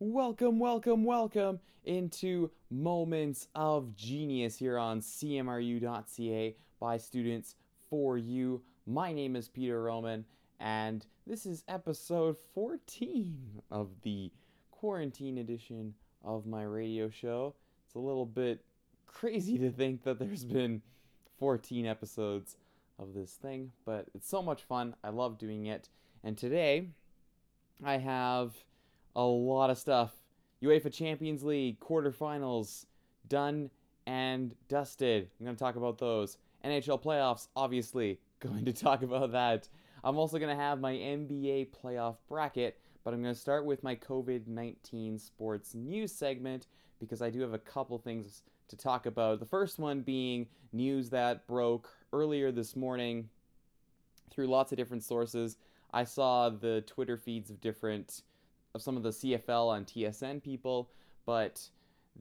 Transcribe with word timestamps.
Welcome, 0.00 0.60
welcome, 0.60 1.02
welcome 1.02 1.58
into 1.84 2.52
Moments 2.70 3.48
of 3.56 3.96
Genius 3.96 4.56
here 4.56 4.78
on 4.78 5.00
CMRU.ca 5.00 6.54
by 6.78 6.98
students 6.98 7.56
for 7.90 8.16
you. 8.16 8.62
My 8.86 9.12
name 9.12 9.34
is 9.34 9.48
Peter 9.48 9.82
Roman, 9.82 10.24
and 10.60 11.04
this 11.26 11.46
is 11.46 11.64
episode 11.66 12.36
14 12.54 13.60
of 13.72 13.88
the 14.02 14.30
quarantine 14.70 15.38
edition 15.38 15.94
of 16.24 16.46
my 16.46 16.62
radio 16.62 17.10
show. 17.10 17.56
It's 17.84 17.96
a 17.96 17.98
little 17.98 18.24
bit 18.24 18.64
crazy 19.08 19.58
to 19.58 19.68
think 19.72 20.04
that 20.04 20.20
there's 20.20 20.44
been 20.44 20.80
14 21.40 21.86
episodes 21.86 22.56
of 23.00 23.14
this 23.14 23.32
thing, 23.32 23.72
but 23.84 24.06
it's 24.14 24.28
so 24.28 24.42
much 24.42 24.62
fun. 24.62 24.94
I 25.02 25.08
love 25.08 25.38
doing 25.38 25.66
it. 25.66 25.88
And 26.22 26.38
today, 26.38 26.90
I 27.84 27.96
have 27.96 28.52
a 29.16 29.22
lot 29.22 29.70
of 29.70 29.78
stuff. 29.78 30.12
UEFA 30.62 30.92
Champions 30.92 31.42
League 31.42 31.78
quarterfinals 31.80 32.86
done 33.28 33.70
and 34.06 34.54
dusted. 34.68 35.28
I'm 35.38 35.46
going 35.46 35.56
to 35.56 35.62
talk 35.62 35.76
about 35.76 35.98
those. 35.98 36.38
NHL 36.64 37.02
playoffs, 37.02 37.48
obviously, 37.54 38.18
going 38.40 38.64
to 38.64 38.72
talk 38.72 39.02
about 39.02 39.32
that. 39.32 39.68
I'm 40.04 40.16
also 40.16 40.38
going 40.38 40.54
to 40.54 40.62
have 40.62 40.80
my 40.80 40.92
NBA 40.92 41.68
playoff 41.82 42.16
bracket, 42.28 42.78
but 43.04 43.12
I'm 43.12 43.22
going 43.22 43.34
to 43.34 43.40
start 43.40 43.64
with 43.64 43.82
my 43.82 43.96
COVID 43.96 44.46
19 44.46 45.18
sports 45.18 45.74
news 45.74 46.12
segment 46.12 46.66
because 47.00 47.22
I 47.22 47.30
do 47.30 47.40
have 47.40 47.52
a 47.52 47.58
couple 47.58 47.98
things 47.98 48.42
to 48.68 48.76
talk 48.76 49.06
about. 49.06 49.40
The 49.40 49.46
first 49.46 49.78
one 49.78 50.00
being 50.00 50.46
news 50.72 51.10
that 51.10 51.46
broke 51.46 51.88
earlier 52.12 52.52
this 52.52 52.76
morning 52.76 53.28
through 54.30 54.46
lots 54.46 54.72
of 54.72 54.78
different 54.78 55.04
sources. 55.04 55.56
I 55.92 56.04
saw 56.04 56.50
the 56.50 56.82
Twitter 56.82 57.16
feeds 57.16 57.50
of 57.50 57.60
different 57.60 58.22
of 58.78 58.82
some 58.82 58.96
of 58.96 59.02
the 59.02 59.10
CFL 59.10 59.68
on 59.68 59.84
TSN 59.84 60.40
people, 60.40 60.88
but 61.26 61.68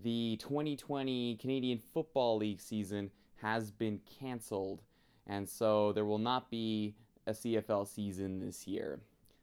the 0.04 0.38
2020 0.38 1.36
Canadian 1.36 1.80
Football 1.94 2.38
League 2.38 2.60
season 2.60 3.12
has 3.36 3.70
been 3.70 4.00
canceled, 4.20 4.82
and 5.28 5.48
so 5.48 5.92
there 5.94 6.06
will 6.06 6.18
not 6.18 6.50
be 6.50 6.96
a 7.28 7.32
CFL 7.32 7.88
season 7.88 8.40
this 8.40 8.66
year. 8.66 9.00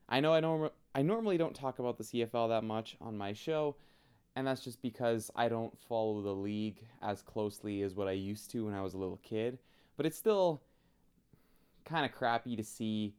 I 0.09 0.19
know 0.19 0.33
I 0.33 0.41
norm- 0.41 0.71
I 0.93 1.03
normally 1.03 1.39
don't 1.39 1.55
talk 1.55 1.79
about 1.79 1.99
the 1.99 2.05
CFL 2.05 2.49
that 2.49 2.65
much 2.65 2.97
on 3.01 3.17
my 3.17 3.33
show, 3.33 3.77
and 4.35 4.45
that's 4.45 4.65
just 4.65 4.83
because 4.83 5.31
I 5.37 5.49
don't 5.49 5.79
follow 5.89 6.21
the 6.21 6.35
league 6.35 6.85
as 7.01 7.23
closely 7.23 7.83
as 7.83 7.95
what 7.95 8.09
I 8.09 8.13
used 8.13 8.51
to 8.51 8.65
when 8.65 8.75
I 8.75 8.83
was 8.83 8.95
a 8.95 8.99
little 8.99 9.21
kid. 9.23 9.59
But 9.97 10.05
it's 10.05 10.19
still 10.19 10.63
kind 11.85 12.05
of 12.05 12.11
crappy 12.11 12.57
to 12.57 12.65
see 12.65 13.15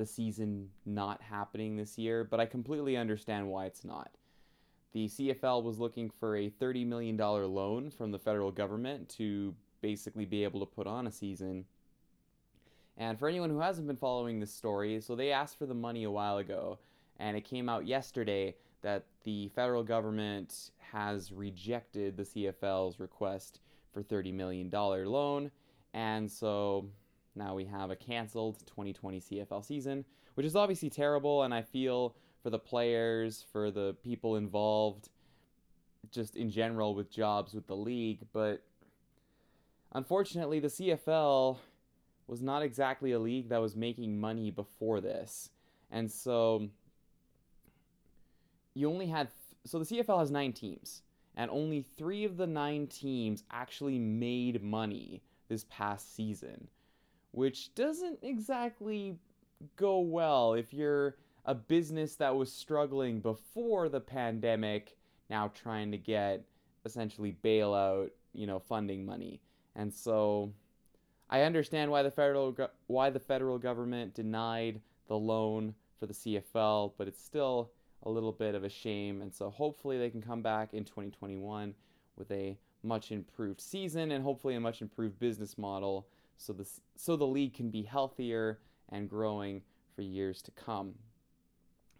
the 0.00 0.06
season 0.06 0.70
not 0.86 1.20
happening 1.20 1.76
this 1.76 1.98
year, 1.98 2.24
but 2.24 2.40
I 2.40 2.46
completely 2.46 2.96
understand 2.96 3.46
why 3.46 3.66
it's 3.66 3.84
not. 3.84 4.10
The 4.94 5.08
CFL 5.08 5.62
was 5.62 5.78
looking 5.78 6.08
for 6.08 6.36
a 6.36 6.48
$30 6.48 6.86
million 6.86 7.18
loan 7.18 7.90
from 7.90 8.10
the 8.10 8.18
federal 8.18 8.50
government 8.50 9.10
to 9.10 9.54
basically 9.82 10.24
be 10.24 10.42
able 10.42 10.58
to 10.60 10.66
put 10.66 10.86
on 10.86 11.06
a 11.06 11.12
season. 11.12 11.66
And 12.96 13.18
for 13.18 13.28
anyone 13.28 13.50
who 13.50 13.60
hasn't 13.60 13.86
been 13.86 13.96
following 13.96 14.40
this 14.40 14.54
story, 14.54 15.02
so 15.02 15.14
they 15.14 15.32
asked 15.32 15.58
for 15.58 15.66
the 15.66 15.74
money 15.74 16.04
a 16.04 16.10
while 16.10 16.38
ago, 16.38 16.78
and 17.18 17.36
it 17.36 17.44
came 17.44 17.68
out 17.68 17.86
yesterday 17.86 18.54
that 18.80 19.04
the 19.24 19.48
federal 19.48 19.84
government 19.84 20.70
has 20.78 21.30
rejected 21.30 22.16
the 22.16 22.22
CFL's 22.22 22.98
request 22.98 23.60
for 23.92 24.02
$30 24.02 24.32
million 24.32 24.70
loan. 24.70 25.50
And 25.92 26.30
so 26.30 26.86
now 27.34 27.54
we 27.54 27.64
have 27.64 27.90
a 27.90 27.96
canceled 27.96 28.58
2020 28.66 29.20
CFL 29.20 29.64
season, 29.64 30.04
which 30.34 30.46
is 30.46 30.56
obviously 30.56 30.90
terrible. 30.90 31.42
And 31.42 31.54
I 31.54 31.62
feel 31.62 32.14
for 32.42 32.50
the 32.50 32.58
players, 32.58 33.44
for 33.52 33.70
the 33.70 33.94
people 34.02 34.36
involved, 34.36 35.08
just 36.10 36.36
in 36.36 36.50
general 36.50 36.94
with 36.94 37.10
jobs 37.10 37.54
with 37.54 37.66
the 37.66 37.76
league. 37.76 38.20
But 38.32 38.62
unfortunately, 39.92 40.60
the 40.60 40.68
CFL 40.68 41.58
was 42.26 42.42
not 42.42 42.62
exactly 42.62 43.12
a 43.12 43.18
league 43.18 43.48
that 43.48 43.60
was 43.60 43.76
making 43.76 44.18
money 44.18 44.50
before 44.50 45.00
this. 45.00 45.50
And 45.90 46.10
so 46.10 46.68
you 48.74 48.88
only 48.88 49.06
had 49.06 49.28
so 49.66 49.78
the 49.78 49.84
CFL 49.84 50.20
has 50.20 50.30
9 50.30 50.52
teams 50.52 51.02
and 51.36 51.50
only 51.50 51.84
3 51.98 52.24
of 52.24 52.36
the 52.36 52.46
9 52.46 52.86
teams 52.86 53.44
actually 53.50 53.98
made 53.98 54.62
money 54.62 55.22
this 55.48 55.66
past 55.68 56.14
season, 56.14 56.68
which 57.32 57.74
doesn't 57.74 58.18
exactly 58.22 59.16
go 59.76 60.00
well 60.00 60.54
if 60.54 60.72
you're 60.72 61.16
a 61.44 61.54
business 61.54 62.16
that 62.16 62.34
was 62.34 62.52
struggling 62.52 63.20
before 63.20 63.88
the 63.88 64.00
pandemic 64.00 64.96
now 65.28 65.50
trying 65.54 65.90
to 65.90 65.98
get 65.98 66.44
essentially 66.84 67.36
bailout, 67.44 68.10
you 68.32 68.46
know, 68.46 68.58
funding 68.58 69.04
money. 69.04 69.40
And 69.76 69.92
so 69.92 70.52
I 71.28 71.42
understand 71.42 71.90
why 71.90 72.02
the 72.02 72.10
federal 72.10 72.52
go- 72.52 72.70
why 72.86 73.10
the 73.10 73.20
federal 73.20 73.58
government 73.58 74.14
denied 74.14 74.80
the 75.06 75.18
loan 75.18 75.74
for 75.98 76.06
the 76.06 76.14
CFL, 76.14 76.92
but 76.98 77.06
it's 77.08 77.22
still 77.22 77.70
a 78.02 78.10
little 78.10 78.32
bit 78.32 78.54
of 78.54 78.64
a 78.64 78.68
shame. 78.68 79.22
And 79.22 79.32
so 79.32 79.50
hopefully 79.50 79.98
they 79.98 80.10
can 80.10 80.22
come 80.22 80.42
back 80.42 80.74
in 80.74 80.84
2021 80.84 81.74
with 82.16 82.30
a 82.30 82.58
much 82.82 83.12
improved 83.12 83.60
season 83.60 84.10
and 84.12 84.24
hopefully 84.24 84.54
a 84.54 84.60
much 84.60 84.80
improved 84.80 85.18
business 85.18 85.58
model 85.58 86.06
so 86.40 86.54
the 86.54 86.66
so 86.96 87.16
the 87.16 87.26
league 87.26 87.54
can 87.54 87.70
be 87.70 87.82
healthier 87.82 88.58
and 88.88 89.08
growing 89.08 89.62
for 89.94 90.02
years 90.02 90.40
to 90.42 90.50
come. 90.52 90.94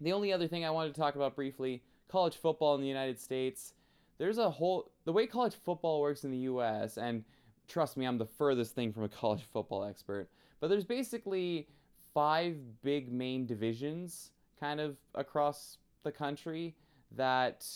The 0.01 0.11
only 0.11 0.33
other 0.33 0.47
thing 0.47 0.65
I 0.65 0.71
wanted 0.71 0.95
to 0.95 0.99
talk 0.99 1.15
about 1.15 1.35
briefly, 1.35 1.83
college 2.09 2.35
football 2.35 2.73
in 2.75 2.81
the 2.81 2.87
United 2.87 3.19
States. 3.19 3.73
There's 4.17 4.39
a 4.39 4.49
whole 4.49 4.91
the 5.05 5.13
way 5.13 5.27
college 5.27 5.55
football 5.63 6.01
works 6.01 6.23
in 6.23 6.31
the 6.31 6.39
US 6.39 6.97
and 6.97 7.23
trust 7.67 7.97
me, 7.97 8.05
I'm 8.05 8.17
the 8.17 8.25
furthest 8.25 8.73
thing 8.73 8.91
from 8.91 9.03
a 9.03 9.09
college 9.21 9.43
football 9.53 9.83
expert, 9.83 10.27
but 10.59 10.69
there's 10.69 10.85
basically 10.85 11.67
five 12.13 12.57
big 12.81 13.11
main 13.11 13.45
divisions 13.45 14.31
kind 14.59 14.79
of 14.79 14.97
across 15.15 15.77
the 16.03 16.11
country 16.11 16.75
that 17.15 17.67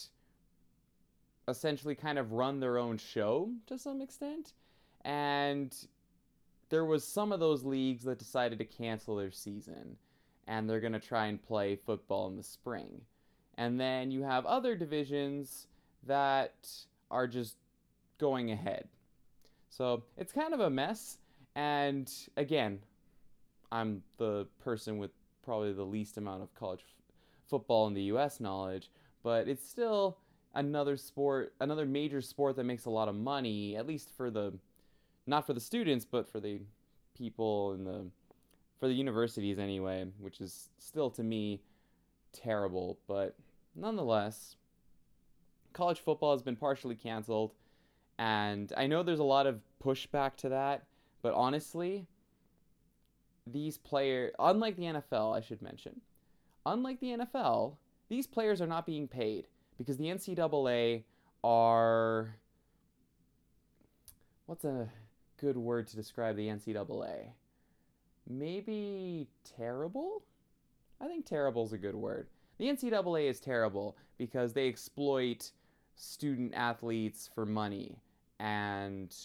essentially 1.47 1.93
kind 1.93 2.17
of 2.17 2.31
run 2.31 2.59
their 2.59 2.77
own 2.77 2.97
show 2.97 3.51
to 3.67 3.77
some 3.77 4.01
extent. 4.01 4.53
And 5.03 5.75
there 6.69 6.85
was 6.85 7.03
some 7.03 7.31
of 7.31 7.39
those 7.39 7.63
leagues 7.63 8.03
that 8.03 8.19
decided 8.19 8.59
to 8.59 8.65
cancel 8.65 9.15
their 9.15 9.31
season 9.31 9.97
and 10.47 10.69
they're 10.69 10.79
going 10.79 10.93
to 10.93 10.99
try 10.99 11.27
and 11.27 11.41
play 11.41 11.75
football 11.75 12.27
in 12.27 12.35
the 12.35 12.43
spring. 12.43 13.01
And 13.57 13.79
then 13.79 14.11
you 14.11 14.23
have 14.23 14.45
other 14.45 14.75
divisions 14.75 15.67
that 16.05 16.53
are 17.09 17.27
just 17.27 17.57
going 18.19 18.51
ahead. 18.51 18.87
So 19.69 20.03
it's 20.17 20.31
kind 20.31 20.53
of 20.53 20.59
a 20.59 20.69
mess. 20.69 21.17
And 21.55 22.11
again, 22.37 22.79
I'm 23.71 24.03
the 24.17 24.47
person 24.63 24.97
with 24.97 25.11
probably 25.43 25.73
the 25.73 25.83
least 25.83 26.17
amount 26.17 26.43
of 26.43 26.53
college 26.55 26.81
football 27.47 27.87
in 27.87 27.93
the 27.93 28.03
US 28.03 28.39
knowledge, 28.39 28.89
but 29.23 29.47
it's 29.47 29.67
still 29.67 30.17
another 30.53 30.97
sport, 30.97 31.53
another 31.59 31.85
major 31.85 32.21
sport 32.21 32.55
that 32.55 32.63
makes 32.63 32.85
a 32.85 32.89
lot 32.89 33.07
of 33.07 33.15
money, 33.15 33.75
at 33.75 33.87
least 33.87 34.09
for 34.15 34.29
the 34.29 34.53
not 35.27 35.45
for 35.45 35.53
the 35.53 35.59
students, 35.59 36.05
but 36.05 36.29
for 36.29 36.39
the 36.39 36.61
people 37.17 37.73
in 37.73 37.83
the 37.83 38.05
for 38.79 38.87
the 38.87 38.93
universities 38.93 39.57
anyway, 39.57 40.05
which 40.19 40.41
is 40.41 40.69
still 40.77 41.09
to 41.09 41.23
me 41.23 41.61
terrible, 42.33 42.97
but 43.07 43.35
nonetheless, 43.73 44.57
college 45.73 45.99
football 45.99 46.33
has 46.33 46.41
been 46.41 46.57
partially 46.57 46.95
canceled, 46.95 47.53
and 48.17 48.73
I 48.75 48.87
know 48.87 49.01
there's 49.01 49.19
a 49.19 49.23
lot 49.23 49.47
of 49.47 49.61
pushback 49.83 50.35
to 50.37 50.49
that, 50.49 50.83
but 51.21 51.33
honestly, 51.33 52.05
these 53.47 53.77
players, 53.77 54.33
unlike 54.39 54.75
the 54.75 54.83
NFL, 54.83 55.35
I 55.35 55.41
should 55.41 55.61
mention, 55.61 56.01
unlike 56.65 56.99
the 56.99 57.17
NFL, 57.17 57.75
these 58.09 58.27
players 58.27 58.61
are 58.61 58.67
not 58.67 58.85
being 58.85 59.07
paid 59.07 59.47
because 59.77 59.97
the 59.97 60.05
NCAA 60.05 61.03
are. 61.43 62.35
What's 64.45 64.63
a 64.63 64.89
good 65.37 65.57
word 65.57 65.87
to 65.87 65.95
describe 65.95 66.35
the 66.35 66.47
NCAA? 66.47 67.31
Maybe 68.27 69.27
terrible? 69.57 70.23
I 70.99 71.07
think 71.07 71.25
terrible 71.25 71.65
is 71.65 71.73
a 71.73 71.77
good 71.77 71.95
word. 71.95 72.27
The 72.57 72.65
NCAA 72.65 73.29
is 73.29 73.39
terrible 73.39 73.97
because 74.17 74.53
they 74.53 74.67
exploit 74.67 75.51
student 75.95 76.53
athletes 76.55 77.29
for 77.33 77.45
money, 77.45 77.97
and 78.39 79.15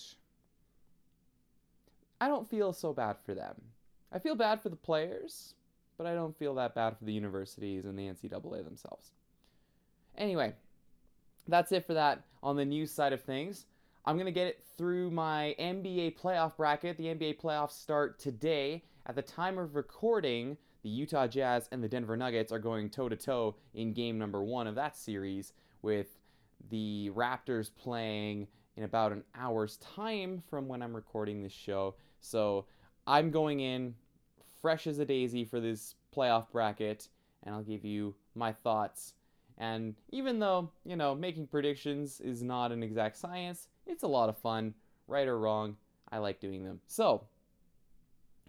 I 2.20 2.28
don't 2.28 2.48
feel 2.48 2.72
so 2.72 2.92
bad 2.92 3.16
for 3.24 3.34
them. 3.34 3.54
I 4.12 4.18
feel 4.18 4.34
bad 4.34 4.60
for 4.60 4.68
the 4.68 4.76
players 4.76 5.54
but 6.00 6.06
I 6.06 6.14
don't 6.14 6.34
feel 6.38 6.54
that 6.54 6.74
bad 6.74 6.96
for 6.96 7.04
the 7.04 7.12
universities 7.12 7.84
and 7.84 7.98
the 7.98 8.04
NCAA 8.04 8.64
themselves. 8.64 9.10
Anyway, 10.16 10.54
that's 11.46 11.72
it 11.72 11.86
for 11.86 11.92
that 11.92 12.22
on 12.42 12.56
the 12.56 12.64
news 12.64 12.90
side 12.90 13.12
of 13.12 13.22
things. 13.22 13.66
I'm 14.04 14.16
going 14.16 14.26
to 14.26 14.32
get 14.32 14.46
it 14.46 14.64
through 14.78 15.10
my 15.10 15.54
NBA 15.58 16.18
playoff 16.18 16.56
bracket. 16.56 16.96
The 16.96 17.06
NBA 17.06 17.40
playoffs 17.40 17.72
start 17.72 18.18
today. 18.18 18.82
At 19.06 19.14
the 19.14 19.22
time 19.22 19.58
of 19.58 19.74
recording, 19.74 20.56
the 20.82 20.88
Utah 20.88 21.26
Jazz 21.26 21.68
and 21.70 21.82
the 21.82 21.88
Denver 21.88 22.16
Nuggets 22.16 22.50
are 22.50 22.58
going 22.58 22.88
toe 22.88 23.08
to 23.08 23.16
toe 23.16 23.56
in 23.74 23.92
game 23.92 24.18
number 24.18 24.42
one 24.42 24.66
of 24.66 24.74
that 24.76 24.96
series, 24.96 25.52
with 25.82 26.08
the 26.70 27.10
Raptors 27.14 27.70
playing 27.74 28.46
in 28.76 28.84
about 28.84 29.12
an 29.12 29.24
hour's 29.34 29.76
time 29.78 30.42
from 30.48 30.68
when 30.68 30.82
I'm 30.82 30.94
recording 30.94 31.42
this 31.42 31.52
show. 31.52 31.94
So 32.20 32.66
I'm 33.06 33.30
going 33.30 33.60
in 33.60 33.94
fresh 34.62 34.86
as 34.86 34.98
a 34.98 35.04
daisy 35.04 35.44
for 35.44 35.60
this 35.60 35.94
playoff 36.14 36.50
bracket, 36.50 37.08
and 37.42 37.54
I'll 37.54 37.62
give 37.62 37.84
you 37.84 38.14
my 38.34 38.52
thoughts. 38.52 39.14
And 39.58 39.94
even 40.08 40.38
though, 40.38 40.70
you 40.84 40.96
know, 40.96 41.14
making 41.14 41.48
predictions 41.48 42.20
is 42.20 42.42
not 42.42 42.72
an 42.72 42.82
exact 42.82 43.18
science, 43.18 43.68
it's 43.90 44.02
a 44.02 44.08
lot 44.08 44.28
of 44.28 44.38
fun, 44.38 44.74
right 45.06 45.28
or 45.28 45.38
wrong. 45.38 45.76
I 46.10 46.18
like 46.18 46.40
doing 46.40 46.64
them. 46.64 46.80
So, 46.86 47.24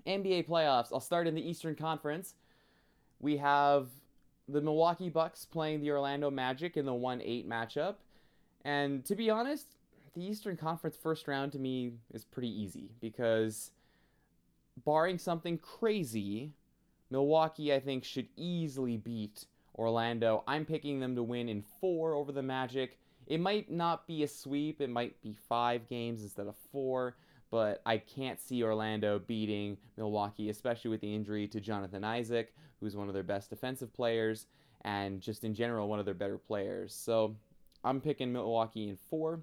NBA 0.06 0.48
playoffs. 0.48 0.88
I'll 0.92 1.00
start 1.00 1.28
in 1.28 1.36
the 1.36 1.48
Eastern 1.48 1.76
Conference. 1.76 2.36
We 3.20 3.38
have 3.38 3.88
the 4.48 4.62
Milwaukee 4.62 5.10
Bucks 5.10 5.46
playing 5.46 5.82
the 5.82 5.92
Orlando 5.92 6.30
Magic 6.32 6.78
in 6.78 6.86
the 6.86 6.94
1 6.94 7.22
8 7.22 7.50
matchup. 7.50 7.96
And 8.64 9.06
to 9.06 9.16
be 9.16 9.30
honest, 9.30 9.68
the 10.14 10.24
Eastern 10.24 10.58
Conference 10.58 10.98
first 11.02 11.28
round 11.28 11.52
to 11.54 11.60
me 11.60 11.94
is 12.14 12.24
pretty 12.24 12.50
easy 12.50 12.90
because, 13.00 13.72
barring 14.84 15.18
something 15.18 15.58
crazy, 15.58 16.52
Milwaukee, 17.10 17.74
I 17.74 17.80
think, 17.80 18.04
should 18.04 18.28
easily 18.36 18.98
beat 18.98 19.46
Orlando. 19.76 20.44
I'm 20.48 20.66
picking 20.66 21.00
them 21.00 21.16
to 21.16 21.24
win 21.24 21.50
in 21.50 21.64
four 21.80 22.14
over 22.14 22.32
the 22.32 22.42
Magic. 22.42 22.98
It 23.28 23.40
might 23.40 23.72
not 23.72 24.08
be 24.08 24.24
a 24.24 24.28
sweep, 24.28 24.82
it 24.82 24.90
might 24.90 25.22
be 25.22 25.36
five 25.48 25.88
games 25.88 26.24
instead 26.24 26.48
of 26.48 26.56
four 26.72 27.16
but 27.52 27.82
I 27.86 27.98
can't 27.98 28.40
see 28.40 28.64
Orlando 28.64 29.20
beating 29.20 29.78
Milwaukee, 29.98 30.50
especially 30.50 30.90
with 30.90 31.02
the 31.02 31.14
injury 31.14 31.48
to 31.50 31.60
Jonathan 31.60 32.04
Isaac, 32.04 32.56
who's 32.80 32.96
one 32.96 33.10
of 33.10 33.14
their 33.14 33.24
best 33.24 33.50
defensive 33.50 33.94
players, 33.94 34.48
and 34.84 35.22
just 35.22 35.44
in 35.44 35.54
general, 35.54 35.90
one 35.90 36.00
of 36.00 36.06
their 36.06 36.14
better 36.14 36.38
players. 36.38 36.96
So 36.96 37.36
I'm 37.84 38.00
picking 38.00 38.32
Milwaukee 38.32 38.88
in 38.88 38.96
four. 38.96 39.42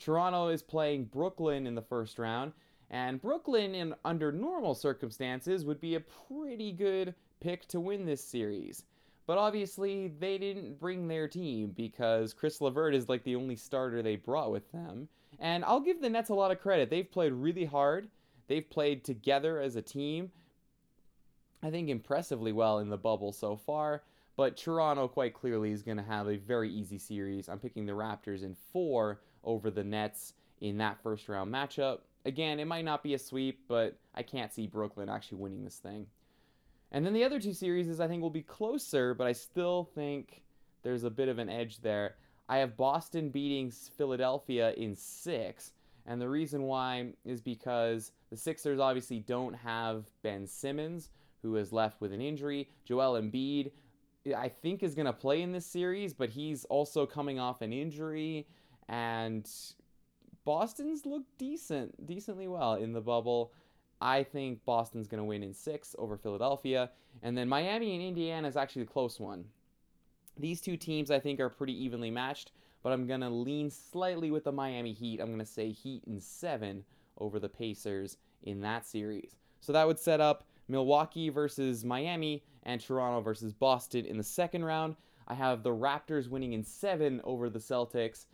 Toronto 0.00 0.48
is 0.48 0.62
playing 0.62 1.04
Brooklyn 1.04 1.66
in 1.68 1.76
the 1.76 1.80
first 1.80 2.18
round, 2.18 2.52
and 2.90 3.22
Brooklyn, 3.22 3.74
in 3.74 3.94
under 4.04 4.32
normal 4.32 4.74
circumstances, 4.74 5.64
would 5.64 5.80
be 5.80 5.94
a 5.94 6.00
pretty 6.00 6.72
good 6.72 7.14
pick 7.40 7.68
to 7.68 7.78
win 7.78 8.04
this 8.04 8.22
series. 8.22 8.84
But 9.26 9.38
obviously, 9.38 10.08
they 10.08 10.36
didn't 10.38 10.78
bring 10.78 11.08
their 11.08 11.28
team 11.28 11.72
because 11.74 12.34
Caris 12.34 12.60
LeVert 12.60 12.94
is 12.94 13.08
like 13.08 13.24
the 13.24 13.36
only 13.36 13.56
starter 13.56 14.02
they 14.02 14.16
brought 14.16 14.52
with 14.52 14.70
them. 14.70 15.08
And 15.38 15.64
I'll 15.64 15.80
give 15.80 16.00
the 16.00 16.10
Nets 16.10 16.30
a 16.30 16.34
lot 16.34 16.50
of 16.50 16.60
credit. 16.60 16.90
They've 16.90 17.10
played 17.10 17.32
really 17.32 17.64
hard. 17.64 18.08
They've 18.48 18.68
played 18.68 19.04
together 19.04 19.60
as 19.60 19.76
a 19.76 19.82
team. 19.82 20.30
I 21.62 21.70
think 21.70 21.88
impressively 21.88 22.52
well 22.52 22.78
in 22.78 22.90
the 22.90 22.98
bubble 22.98 23.32
so 23.32 23.56
far. 23.56 24.02
But 24.36 24.56
Toronto 24.56 25.08
quite 25.08 25.32
clearly 25.32 25.70
is 25.70 25.82
going 25.82 25.96
to 25.96 26.02
have 26.02 26.28
a 26.28 26.36
very 26.36 26.70
easy 26.70 26.98
series. 26.98 27.48
I'm 27.48 27.60
picking 27.60 27.86
the 27.86 27.92
Raptors 27.92 28.42
in 28.42 28.56
four 28.72 29.20
over 29.44 29.70
the 29.70 29.84
Nets 29.84 30.34
in 30.60 30.78
that 30.78 31.02
first 31.02 31.28
round 31.28 31.52
matchup. 31.52 32.00
Again, 32.26 32.58
it 32.58 32.66
might 32.66 32.84
not 32.84 33.02
be 33.02 33.14
a 33.14 33.18
sweep, 33.18 33.60
but 33.68 33.96
I 34.14 34.22
can't 34.22 34.52
see 34.52 34.66
Brooklyn 34.66 35.08
actually 35.08 35.38
winning 35.38 35.64
this 35.64 35.76
thing. 35.76 36.06
And 36.92 37.04
then 37.04 37.12
the 37.12 37.24
other 37.24 37.40
two 37.40 37.52
series 37.52 38.00
I 38.00 38.06
think 38.06 38.22
will 38.22 38.30
be 38.30 38.42
closer, 38.42 39.14
but 39.14 39.26
I 39.26 39.32
still 39.32 39.90
think 39.94 40.42
there's 40.82 41.04
a 41.04 41.10
bit 41.10 41.28
of 41.28 41.38
an 41.38 41.48
edge 41.48 41.80
there. 41.80 42.16
I 42.48 42.58
have 42.58 42.76
Boston 42.76 43.30
beating 43.30 43.70
Philadelphia 43.70 44.72
in 44.74 44.94
six. 44.94 45.72
And 46.06 46.20
the 46.20 46.28
reason 46.28 46.64
why 46.64 47.12
is 47.24 47.40
because 47.40 48.12
the 48.30 48.36
Sixers 48.36 48.78
obviously 48.78 49.20
don't 49.20 49.54
have 49.54 50.04
Ben 50.22 50.46
Simmons, 50.46 51.10
who 51.42 51.56
is 51.56 51.72
left 51.72 52.00
with 52.00 52.12
an 52.12 52.20
injury. 52.20 52.68
Joel 52.84 53.20
Embiid, 53.20 53.70
I 54.36 54.48
think, 54.48 54.82
is 54.82 54.94
going 54.94 55.06
to 55.06 55.12
play 55.12 55.40
in 55.40 55.52
this 55.52 55.66
series, 55.66 56.12
but 56.12 56.28
he's 56.28 56.64
also 56.66 57.06
coming 57.06 57.38
off 57.38 57.62
an 57.62 57.72
injury. 57.72 58.46
And 58.88 59.48
Boston's 60.44 61.06
looked 61.06 61.38
decent, 61.38 62.06
decently 62.06 62.48
well 62.48 62.74
in 62.74 62.92
the 62.92 63.00
bubble. 63.00 63.52
I 64.04 64.22
think 64.22 64.62
Boston's 64.66 65.08
going 65.08 65.18
to 65.18 65.24
win 65.24 65.42
in 65.42 65.54
six 65.54 65.96
over 65.98 66.18
Philadelphia. 66.18 66.90
And 67.22 67.36
then 67.36 67.48
Miami 67.48 67.94
and 67.94 68.04
Indiana 68.04 68.46
is 68.46 68.56
actually 68.56 68.82
the 68.82 68.92
close 68.92 69.18
one. 69.18 69.46
These 70.38 70.60
two 70.60 70.76
teams, 70.76 71.10
I 71.10 71.18
think, 71.18 71.40
are 71.40 71.48
pretty 71.48 71.72
evenly 71.84 72.10
matched, 72.10 72.52
but 72.82 72.92
I'm 72.92 73.06
going 73.06 73.22
to 73.22 73.30
lean 73.30 73.70
slightly 73.70 74.30
with 74.30 74.44
the 74.44 74.52
Miami 74.52 74.92
Heat. 74.92 75.20
I'm 75.20 75.28
going 75.28 75.38
to 75.38 75.46
say 75.46 75.70
Heat 75.70 76.02
in 76.06 76.20
seven 76.20 76.84
over 77.16 77.38
the 77.38 77.48
Pacers 77.48 78.18
in 78.42 78.60
that 78.60 78.86
series. 78.86 79.36
So 79.60 79.72
that 79.72 79.86
would 79.86 79.98
set 79.98 80.20
up 80.20 80.44
Milwaukee 80.68 81.30
versus 81.30 81.82
Miami 81.82 82.44
and 82.64 82.80
Toronto 82.80 83.22
versus 83.22 83.54
Boston 83.54 84.04
in 84.04 84.18
the 84.18 84.22
second 84.22 84.66
round. 84.66 84.96
I 85.28 85.34
have 85.34 85.62
the 85.62 85.70
Raptors 85.70 86.28
winning 86.28 86.52
in 86.52 86.62
seven 86.62 87.22
over 87.24 87.48
the 87.48 87.58
Celtics. 87.58 88.26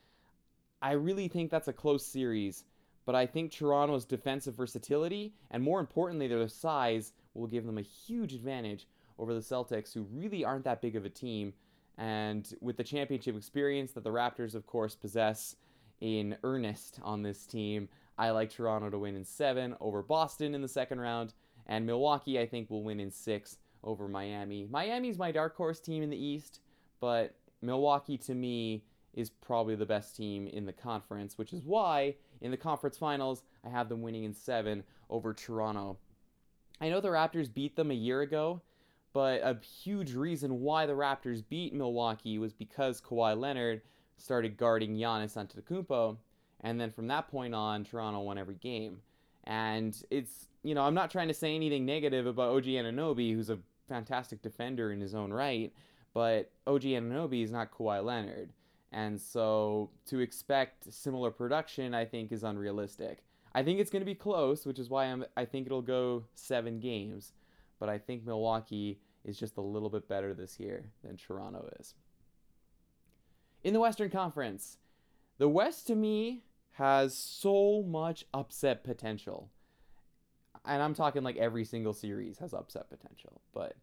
I 0.82 0.92
really 0.92 1.28
think 1.28 1.50
that's 1.50 1.68
a 1.68 1.72
close 1.72 2.04
series, 2.04 2.64
but 3.06 3.14
I 3.14 3.26
think 3.26 3.50
Toronto's 3.50 4.04
defensive 4.04 4.54
versatility 4.54 5.34
and 5.50 5.62
more 5.62 5.80
importantly, 5.80 6.28
their 6.28 6.46
size 6.48 7.12
will 7.34 7.46
give 7.46 7.66
them 7.66 7.78
a 7.78 7.82
huge 7.82 8.34
advantage 8.34 8.86
over 9.18 9.34
the 9.34 9.40
Celtics, 9.40 9.92
who 9.92 10.06
really 10.12 10.44
aren't 10.44 10.64
that 10.64 10.80
big 10.80 10.96
of 10.96 11.04
a 11.04 11.10
team. 11.10 11.52
And 11.98 12.52
with 12.60 12.76
the 12.76 12.84
championship 12.84 13.36
experience 13.36 13.92
that 13.92 14.04
the 14.04 14.10
Raptors, 14.10 14.54
of 14.54 14.66
course, 14.66 14.94
possess 14.94 15.56
in 16.00 16.36
earnest 16.42 16.98
on 17.02 17.22
this 17.22 17.44
team, 17.44 17.88
I 18.16 18.30
like 18.30 18.50
Toronto 18.50 18.88
to 18.90 18.98
win 18.98 19.16
in 19.16 19.24
seven 19.24 19.76
over 19.80 20.02
Boston 20.02 20.54
in 20.54 20.62
the 20.62 20.68
second 20.68 21.00
round. 21.00 21.34
And 21.66 21.86
Milwaukee, 21.86 22.40
I 22.40 22.46
think, 22.46 22.70
will 22.70 22.82
win 22.82 23.00
in 23.00 23.10
six 23.10 23.58
over 23.84 24.08
Miami. 24.08 24.66
Miami's 24.70 25.18
my 25.18 25.30
dark 25.30 25.56
horse 25.56 25.80
team 25.80 26.02
in 26.02 26.10
the 26.10 26.22
East, 26.22 26.60
but 27.00 27.34
Milwaukee, 27.62 28.18
to 28.18 28.34
me, 28.34 28.84
is 29.12 29.30
probably 29.30 29.74
the 29.74 29.86
best 29.86 30.16
team 30.16 30.46
in 30.46 30.64
the 30.64 30.72
conference, 30.72 31.36
which 31.36 31.52
is 31.52 31.62
why 31.64 32.14
in 32.40 32.50
the 32.50 32.56
conference 32.56 32.96
finals, 32.96 33.44
I 33.64 33.68
have 33.68 33.88
them 33.88 34.02
winning 34.02 34.24
in 34.24 34.34
seven 34.34 34.82
over 35.08 35.34
Toronto. 35.34 35.98
I 36.80 36.88
know 36.88 37.00
the 37.00 37.08
Raptors 37.08 37.52
beat 37.52 37.76
them 37.76 37.90
a 37.90 37.94
year 37.94 38.22
ago, 38.22 38.62
but 39.12 39.40
a 39.42 39.58
huge 39.82 40.14
reason 40.14 40.60
why 40.60 40.86
the 40.86 40.94
Raptors 40.94 41.42
beat 41.48 41.74
Milwaukee 41.74 42.38
was 42.38 42.52
because 42.52 43.00
Kawhi 43.00 43.38
Leonard 43.38 43.82
started 44.16 44.56
guarding 44.56 44.96
Giannis 44.96 45.36
Antetokounmpo, 45.36 46.16
and 46.60 46.80
then 46.80 46.90
from 46.90 47.08
that 47.08 47.28
point 47.28 47.54
on, 47.54 47.84
Toronto 47.84 48.20
won 48.20 48.38
every 48.38 48.54
game. 48.56 49.00
And 49.44 50.00
it's 50.10 50.48
you 50.62 50.74
know 50.74 50.82
I'm 50.82 50.94
not 50.94 51.10
trying 51.10 51.28
to 51.28 51.34
say 51.34 51.54
anything 51.54 51.84
negative 51.84 52.26
about 52.26 52.54
OG 52.54 52.64
Anunoby, 52.64 53.34
who's 53.34 53.50
a 53.50 53.58
fantastic 53.88 54.42
defender 54.42 54.92
in 54.92 55.00
his 55.00 55.14
own 55.14 55.32
right, 55.32 55.72
but 56.14 56.50
OG 56.66 56.82
Anunoby 56.82 57.42
is 57.42 57.50
not 57.50 57.72
Kawhi 57.72 58.04
Leonard, 58.04 58.50
and 58.92 59.20
so 59.20 59.90
to 60.06 60.20
expect 60.20 60.92
similar 60.92 61.30
production, 61.30 61.94
I 61.94 62.04
think, 62.04 62.32
is 62.32 62.42
unrealistic. 62.42 63.24
I 63.54 63.62
think 63.62 63.80
it's 63.80 63.90
going 63.90 64.02
to 64.02 64.06
be 64.06 64.14
close, 64.14 64.64
which 64.64 64.78
is 64.78 64.88
why 64.90 65.06
I'm 65.06 65.24
I 65.36 65.44
think 65.44 65.66
it'll 65.66 65.82
go 65.82 66.24
seven 66.34 66.80
games 66.80 67.32
but 67.80 67.88
I 67.88 67.98
think 67.98 68.24
Milwaukee 68.24 69.00
is 69.24 69.38
just 69.38 69.56
a 69.56 69.62
little 69.62 69.88
bit 69.88 70.06
better 70.06 70.32
this 70.34 70.60
year 70.60 70.84
than 71.02 71.16
Toronto 71.16 71.68
is. 71.80 71.94
In 73.64 73.72
the 73.72 73.80
Western 73.80 74.10
Conference, 74.10 74.78
the 75.38 75.48
West 75.48 75.86
to 75.88 75.96
me 75.96 76.44
has 76.72 77.16
so 77.16 77.82
much 77.82 78.26
upset 78.32 78.84
potential. 78.84 79.50
And 80.64 80.82
I'm 80.82 80.94
talking 80.94 81.22
like 81.22 81.36
every 81.36 81.64
single 81.64 81.94
series 81.94 82.38
has 82.38 82.54
upset 82.54 82.90
potential, 82.90 83.40
but 83.52 83.76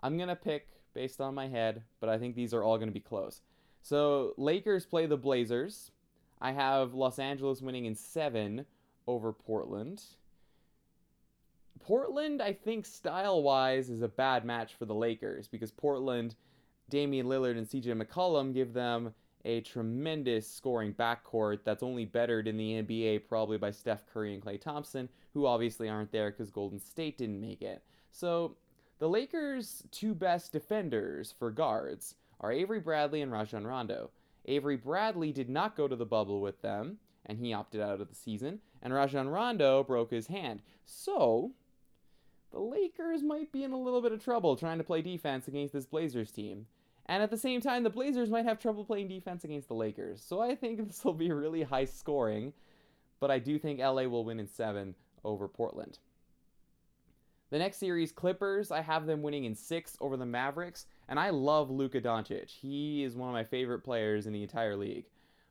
I'm 0.00 0.16
going 0.16 0.28
to 0.28 0.36
pick 0.36 0.68
based 0.92 1.20
on 1.20 1.34
my 1.34 1.48
head, 1.48 1.82
but 2.00 2.08
I 2.08 2.18
think 2.18 2.34
these 2.34 2.52
are 2.52 2.62
all 2.62 2.76
going 2.76 2.88
to 2.88 2.94
be 2.94 3.00
close. 3.00 3.40
So, 3.84 4.32
Lakers 4.38 4.86
play 4.86 5.04
the 5.04 5.18
Blazers. 5.18 5.90
I 6.40 6.52
have 6.52 6.94
Los 6.94 7.18
Angeles 7.18 7.60
winning 7.60 7.84
in 7.84 7.94
7 7.94 8.64
over 9.06 9.30
Portland. 9.30 10.02
Portland, 11.80 12.40
I 12.40 12.54
think, 12.54 12.86
style 12.86 13.42
wise, 13.42 13.90
is 13.90 14.00
a 14.00 14.08
bad 14.08 14.46
match 14.46 14.74
for 14.76 14.86
the 14.86 14.94
Lakers 14.94 15.48
because 15.48 15.70
Portland, 15.70 16.34
Damian 16.88 17.26
Lillard, 17.26 17.58
and 17.58 17.68
CJ 17.68 18.02
McCollum 18.02 18.54
give 18.54 18.72
them 18.72 19.12
a 19.44 19.60
tremendous 19.60 20.50
scoring 20.50 20.94
backcourt 20.94 21.58
that's 21.62 21.82
only 21.82 22.06
bettered 22.06 22.48
in 22.48 22.56
the 22.56 22.82
NBA 22.82 23.28
probably 23.28 23.58
by 23.58 23.70
Steph 23.70 24.06
Curry 24.06 24.32
and 24.32 24.42
Klay 24.42 24.58
Thompson, 24.58 25.10
who 25.34 25.44
obviously 25.44 25.90
aren't 25.90 26.10
there 26.10 26.30
because 26.30 26.50
Golden 26.50 26.80
State 26.80 27.18
didn't 27.18 27.38
make 27.38 27.60
it. 27.60 27.82
So 28.12 28.56
the 28.98 29.10
Lakers' 29.10 29.84
two 29.90 30.14
best 30.14 30.52
defenders 30.52 31.34
for 31.38 31.50
guards 31.50 32.14
are 32.40 32.52
Avery 32.52 32.80
Bradley 32.80 33.22
and 33.22 33.32
Rajon 33.32 33.66
Rondo. 33.66 34.10
Avery 34.46 34.76
Bradley 34.76 35.32
did 35.32 35.48
not 35.48 35.76
go 35.76 35.88
to 35.88 35.96
the 35.96 36.04
bubble 36.04 36.40
with 36.40 36.60
them, 36.62 36.98
and 37.26 37.38
he 37.38 37.52
opted 37.52 37.80
out 37.80 38.00
of 38.00 38.08
the 38.08 38.14
season, 38.14 38.60
and 38.82 38.92
Rajon 38.92 39.28
Rondo 39.28 39.82
broke 39.82 40.10
his 40.10 40.26
hand. 40.26 40.62
So 40.84 41.52
the 42.50 42.60
Lakers 42.60 43.22
might 43.22 43.50
be 43.50 43.64
in 43.64 43.72
a 43.72 43.80
little 43.80 44.02
bit 44.02 44.12
of 44.12 44.22
trouble 44.22 44.56
trying 44.56 44.78
to 44.78 44.84
play 44.84 45.02
defense 45.02 45.48
against 45.48 45.72
this 45.72 45.86
Blazers 45.86 46.30
team. 46.30 46.66
And 47.06 47.22
at 47.22 47.30
the 47.30 47.36
same 47.36 47.60
time, 47.60 47.82
the 47.82 47.90
Blazers 47.90 48.30
might 48.30 48.46
have 48.46 48.58
trouble 48.58 48.84
playing 48.84 49.08
defense 49.08 49.44
against 49.44 49.68
the 49.68 49.74
Lakers. 49.74 50.22
So 50.22 50.40
I 50.40 50.54
think 50.54 50.78
this 50.86 51.04
will 51.04 51.14
be 51.14 51.32
really 51.32 51.62
high 51.62 51.84
scoring, 51.84 52.52
but 53.20 53.30
I 53.30 53.38
do 53.38 53.58
think 53.58 53.80
LA 53.80 54.04
will 54.04 54.24
win 54.24 54.40
in 54.40 54.46
seven 54.46 54.94
over 55.24 55.48
Portland. 55.48 55.98
The 57.54 57.60
next 57.60 57.76
series, 57.76 58.10
Clippers, 58.10 58.72
I 58.72 58.80
have 58.80 59.06
them 59.06 59.22
winning 59.22 59.44
in 59.44 59.54
six 59.54 59.96
over 60.00 60.16
the 60.16 60.26
Mavericks, 60.26 60.86
and 61.08 61.20
I 61.20 61.30
love 61.30 61.70
Luka 61.70 62.00
Doncic. 62.00 62.50
He 62.50 63.04
is 63.04 63.14
one 63.14 63.28
of 63.28 63.32
my 63.32 63.44
favorite 63.44 63.84
players 63.84 64.26
in 64.26 64.32
the 64.32 64.42
entire 64.42 64.74
league. 64.74 65.04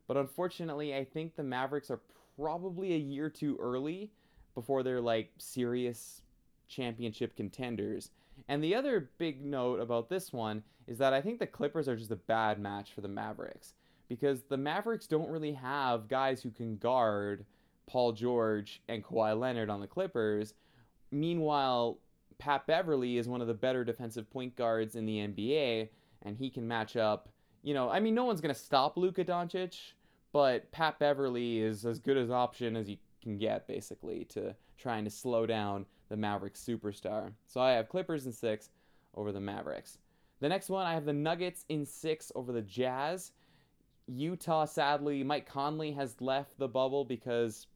But 0.05 0.17
unfortunately, 0.17 0.93
I 0.93 1.05
think 1.05 1.37
the 1.37 1.43
Mavericks 1.43 1.89
are 1.89 2.01
probably 2.37 2.93
a 2.93 2.97
year 2.97 3.29
too 3.29 3.57
early 3.57 4.11
before 4.53 4.83
they're 4.83 4.99
like 4.99 5.31
serious 5.37 6.23
championship 6.67 7.37
contenders. 7.37 8.09
And 8.49 8.61
the 8.61 8.75
other 8.75 9.09
big 9.17 9.41
note 9.41 9.79
about 9.79 10.09
this 10.09 10.33
one 10.33 10.61
is 10.87 10.97
that 10.97 11.13
I 11.13 11.21
think 11.21 11.39
the 11.39 11.47
Clippers 11.47 11.87
are 11.87 11.95
just 11.95 12.11
a 12.11 12.17
bad 12.17 12.59
match 12.59 12.91
for 12.91 12.99
the 12.99 13.07
Mavericks 13.07 13.75
because 14.09 14.41
the 14.49 14.57
Mavericks 14.57 15.07
don't 15.07 15.31
really 15.31 15.53
have 15.53 16.09
guys 16.09 16.41
who 16.41 16.51
can 16.51 16.75
guard 16.75 17.45
Paul 17.87 18.11
George 18.11 18.81
and 18.89 19.05
Kawhi 19.05 19.39
Leonard 19.39 19.69
on 19.69 19.79
the 19.79 19.87
Clippers 19.87 20.53
Meanwhile, 21.13 21.99
Pat 22.37 22.65
Beverley 22.67 23.17
is 23.17 23.27
one 23.27 23.41
of 23.41 23.47
the 23.47 23.53
better 23.53 23.83
defensive 23.83 24.29
point 24.29 24.55
guards 24.55 24.95
in 24.95 25.05
the 25.05 25.17
NBA, 25.19 25.89
and 26.23 26.37
he 26.37 26.49
can 26.49 26.67
match 26.67 26.95
up. 26.95 27.29
You 27.61 27.73
know, 27.73 27.89
I 27.89 27.99
mean, 27.99 28.15
no 28.15 28.25
one's 28.25 28.41
going 28.41 28.53
to 28.53 28.59
stop 28.59 28.97
Luka 28.97 29.23
Doncic, 29.23 29.93
but 30.31 30.71
Pat 30.71 30.99
Beverley 30.99 31.59
is 31.59 31.85
as 31.85 31.99
good 31.99 32.17
as 32.17 32.31
option 32.31 32.75
as 32.75 32.89
you 32.89 32.97
can 33.21 33.37
get, 33.37 33.67
basically, 33.67 34.25
to 34.25 34.55
trying 34.77 35.05
to 35.05 35.09
slow 35.09 35.45
down 35.45 35.85
the 36.09 36.17
Mavericks 36.17 36.63
superstar. 36.67 37.31
So 37.47 37.61
I 37.61 37.71
have 37.71 37.87
Clippers 37.87 38.25
in 38.25 38.33
six 38.33 38.69
over 39.15 39.31
the 39.31 39.39
Mavericks. 39.39 39.97
The 40.41 40.49
next 40.49 40.69
one, 40.69 40.85
I 40.85 40.93
have 40.93 41.05
the 41.05 41.13
Nuggets 41.13 41.63
in 41.69 41.85
six 41.85 42.31
over 42.35 42.51
the 42.51 42.61
Jazz. 42.61 43.31
Utah, 44.07 44.65
sadly, 44.65 45.23
Mike 45.23 45.47
Conley 45.47 45.91
has 45.93 46.19
left 46.19 46.57
the 46.57 46.67
bubble 46.67 47.05
because 47.05 47.67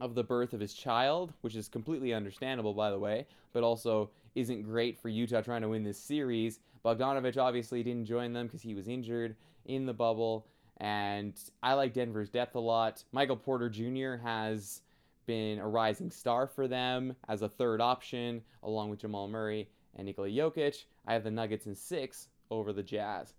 of 0.00 0.14
the 0.14 0.24
birth 0.24 0.52
of 0.52 0.60
his 0.60 0.74
child, 0.74 1.32
which 1.40 1.56
is 1.56 1.68
completely 1.68 2.14
understandable, 2.14 2.74
by 2.74 2.90
the 2.90 2.98
way, 2.98 3.26
but 3.52 3.62
also 3.62 4.10
isn't 4.34 4.62
great 4.62 4.98
for 4.98 5.08
Utah 5.08 5.40
trying 5.40 5.62
to 5.62 5.68
win 5.68 5.82
this 5.82 5.98
series. 5.98 6.60
Bogdanovic 6.84 7.36
obviously 7.36 7.82
didn't 7.82 8.06
join 8.06 8.32
them 8.32 8.46
because 8.46 8.62
he 8.62 8.74
was 8.74 8.88
injured 8.88 9.34
in 9.66 9.86
the 9.86 9.92
bubble, 9.92 10.46
and 10.78 11.38
I 11.62 11.74
like 11.74 11.92
Denver's 11.92 12.30
depth 12.30 12.54
a 12.54 12.60
lot. 12.60 13.02
Michael 13.12 13.36
Porter 13.36 13.68
Jr. 13.68 14.22
has 14.22 14.82
been 15.26 15.58
a 15.58 15.68
rising 15.68 16.10
star 16.10 16.46
for 16.46 16.68
them 16.68 17.14
as 17.28 17.42
a 17.42 17.48
third 17.48 17.80
option, 17.80 18.42
along 18.62 18.90
with 18.90 19.00
Jamal 19.00 19.28
Murray 19.28 19.68
and 19.96 20.06
Nikola 20.06 20.28
Jokic. 20.28 20.84
I 21.06 21.12
have 21.12 21.24
the 21.24 21.30
Nuggets 21.30 21.66
in 21.66 21.74
six 21.74 22.28
over 22.50 22.72
the 22.72 22.82
Jazz. 22.82 23.34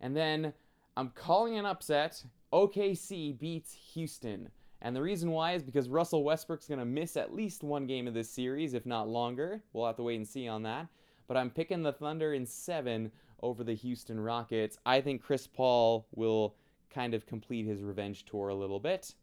And 0.00 0.16
then 0.16 0.52
I'm 0.96 1.10
calling 1.10 1.58
an 1.58 1.66
upset. 1.66 2.22
OKC 2.52 3.38
beats 3.38 3.72
Houston. 3.94 4.48
And 4.80 4.94
the 4.94 5.02
reason 5.02 5.32
why 5.32 5.52
is 5.54 5.62
because 5.62 5.88
Russell 5.88 6.22
Westbrook's 6.22 6.68
going 6.68 6.78
to 6.78 6.84
miss 6.84 7.16
at 7.16 7.34
least 7.34 7.64
one 7.64 7.86
game 7.86 8.06
of 8.06 8.14
this 8.14 8.30
series, 8.30 8.74
if 8.74 8.86
not 8.86 9.08
longer. 9.08 9.62
We'll 9.72 9.86
have 9.86 9.96
to 9.96 10.02
wait 10.02 10.16
and 10.16 10.28
see 10.28 10.46
on 10.46 10.62
that. 10.62 10.86
But 11.26 11.36
I'm 11.36 11.50
picking 11.50 11.82
the 11.82 11.92
Thunder 11.92 12.32
in 12.32 12.46
seven 12.46 13.10
over 13.42 13.64
the 13.64 13.74
Houston 13.74 14.20
Rockets. 14.20 14.78
I 14.86 15.00
think 15.00 15.22
Chris 15.22 15.46
Paul 15.46 16.06
will 16.14 16.54
kind 16.90 17.12
of 17.12 17.26
complete 17.26 17.66
his 17.66 17.82
revenge 17.82 18.24
tour 18.24 18.48
a 18.48 18.54
little 18.54 18.80
bit. 18.80 19.14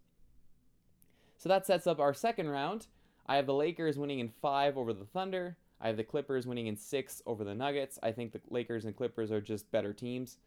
So 1.37 1.49
that 1.49 1.65
sets 1.65 1.87
up 1.87 1.99
our 1.99 2.13
second 2.13 2.49
round. 2.49 2.87
I 3.25 3.37
have 3.37 3.45
the 3.45 3.53
Lakers 3.53 3.97
winning 3.97 4.19
in 4.19 4.29
five 4.29 4.77
over 4.77 4.93
the 4.93 5.05
Thunder. 5.05 5.57
I 5.81 5.87
have 5.87 5.97
the 5.97 6.03
Clippers 6.03 6.47
winning 6.47 6.67
in 6.67 6.77
six 6.77 7.21
over 7.25 7.43
the 7.43 7.55
Nuggets. 7.55 7.99
I 8.03 8.11
think 8.11 8.31
the 8.31 8.41
Lakers 8.49 8.85
and 8.85 8.95
Clippers 8.95 9.31
are 9.31 9.41
just 9.41 9.71
better 9.71 9.93
teams. 9.93 10.37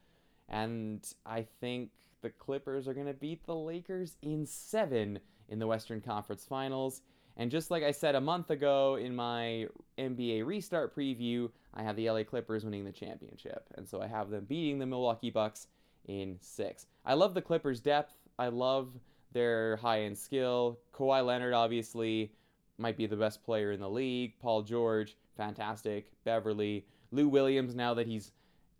And 0.48 1.06
I 1.26 1.46
think 1.60 1.90
the 2.22 2.30
Clippers 2.30 2.88
are 2.88 2.94
going 2.94 3.06
to 3.06 3.14
beat 3.14 3.44
the 3.46 3.54
Lakers 3.54 4.16
in 4.22 4.46
seven 4.46 5.18
in 5.48 5.58
the 5.58 5.66
Western 5.66 6.00
Conference 6.00 6.44
Finals. 6.44 7.02
And 7.36 7.50
just 7.50 7.70
like 7.70 7.84
I 7.84 7.92
said 7.92 8.16
a 8.16 8.20
month 8.20 8.50
ago 8.50 8.96
in 8.96 9.14
my 9.14 9.66
NBA 9.96 10.44
restart 10.44 10.94
preview, 10.94 11.50
I 11.72 11.82
have 11.82 11.94
the 11.96 12.10
LA 12.10 12.24
Clippers 12.24 12.64
winning 12.64 12.84
the 12.84 12.92
championship. 12.92 13.64
And 13.76 13.88
so 13.88 14.02
I 14.02 14.08
have 14.08 14.30
them 14.30 14.44
beating 14.44 14.78
the 14.78 14.86
Milwaukee 14.86 15.30
Bucks 15.30 15.68
in 16.06 16.36
six. 16.40 16.86
I 17.04 17.14
love 17.14 17.34
the 17.34 17.42
Clippers' 17.42 17.80
depth. 17.80 18.14
I 18.38 18.48
love 18.48 18.88
their 19.32 19.76
high 19.76 20.02
end 20.02 20.18
skill. 20.18 20.80
Kawhi 20.92 21.24
Leonard, 21.24 21.54
obviously, 21.54 22.32
might 22.76 22.96
be 22.96 23.06
the 23.06 23.16
best 23.16 23.44
player 23.44 23.70
in 23.70 23.80
the 23.80 23.88
league. 23.88 24.34
Paul 24.40 24.62
George, 24.62 25.16
fantastic. 25.36 26.10
Beverley. 26.24 26.86
Lou 27.12 27.28
Williams, 27.28 27.74
now 27.74 27.94
that 27.94 28.06
he's 28.06 28.32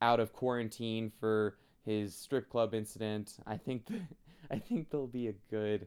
out 0.03 0.21
of 0.21 0.33
quarantine 0.33 1.13
for 1.21 1.57
his 1.85 2.15
strip 2.15 2.51
club 2.51 2.75
incident. 2.75 3.37
I 3.47 3.57
think 3.57 3.87
I 4.51 4.59
think 4.59 4.91
they'll 4.91 5.07
be 5.07 5.29
a 5.29 5.35
good 5.51 5.87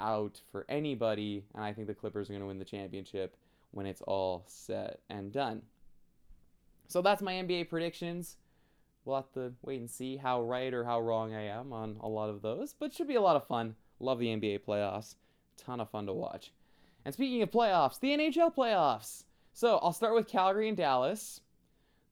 out 0.00 0.40
for 0.52 0.64
anybody, 0.68 1.44
and 1.54 1.64
I 1.64 1.72
think 1.72 1.86
the 1.86 1.94
Clippers 1.94 2.28
are 2.28 2.32
going 2.32 2.42
to 2.42 2.46
win 2.46 2.58
the 2.58 2.64
championship 2.64 3.36
when 3.72 3.86
it's 3.86 4.02
all 4.02 4.44
set 4.46 5.00
and 5.10 5.32
done. 5.32 5.62
So 6.88 7.02
that's 7.02 7.22
my 7.22 7.34
NBA 7.34 7.68
predictions. 7.68 8.36
We'll 9.04 9.16
have 9.16 9.32
to 9.32 9.52
wait 9.62 9.80
and 9.80 9.90
see 9.90 10.16
how 10.16 10.42
right 10.42 10.72
or 10.72 10.84
how 10.84 11.00
wrong 11.00 11.34
I 11.34 11.44
am 11.46 11.72
on 11.72 11.96
a 12.00 12.08
lot 12.08 12.30
of 12.30 12.42
those, 12.42 12.74
but 12.74 12.92
should 12.92 13.08
be 13.08 13.14
a 13.14 13.20
lot 13.20 13.36
of 13.36 13.46
fun. 13.46 13.74
Love 14.00 14.18
the 14.18 14.26
NBA 14.26 14.60
playoffs. 14.60 15.16
Ton 15.56 15.80
of 15.80 15.90
fun 15.90 16.06
to 16.06 16.12
watch. 16.12 16.52
And 17.04 17.14
speaking 17.14 17.42
of 17.42 17.50
playoffs, 17.50 18.00
the 18.00 18.10
NHL 18.10 18.54
playoffs. 18.54 19.24
So 19.52 19.78
I'll 19.78 19.92
start 19.92 20.14
with 20.14 20.28
Calgary 20.28 20.68
and 20.68 20.76
Dallas. 20.76 21.40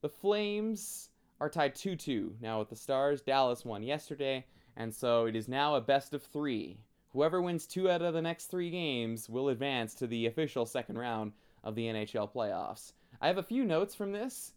The 0.01 0.09
Flames 0.09 1.11
are 1.41 1.51
tied 1.51 1.75
2 1.75 1.97
2 1.97 2.37
now 2.41 2.59
with 2.59 2.71
the 2.71 2.77
Stars. 2.77 3.21
Dallas 3.21 3.65
won 3.65 3.83
yesterday, 3.83 4.45
and 4.77 4.95
so 4.95 5.27
it 5.27 5.37
is 5.37 5.49
now 5.49 5.75
a 5.75 5.81
best 5.81 6.15
of 6.15 6.23
three. 6.23 6.79
Whoever 7.13 7.41
wins 7.41 7.67
two 7.67 7.91
out 7.91 8.03
of 8.03 8.15
the 8.15 8.23
next 8.23 8.47
three 8.47 8.71
games 8.71 9.29
will 9.29 9.49
advance 9.49 9.95
to 9.95 10.07
the 10.07 10.27
official 10.27 10.67
second 10.67 10.99
round 10.99 11.33
of 11.65 11.75
the 11.75 11.87
NHL 11.87 12.33
playoffs. 12.33 12.93
I 13.21 13.27
have 13.27 13.39
a 13.39 13.43
few 13.43 13.65
notes 13.65 13.95
from 13.95 14.13
this. 14.13 14.53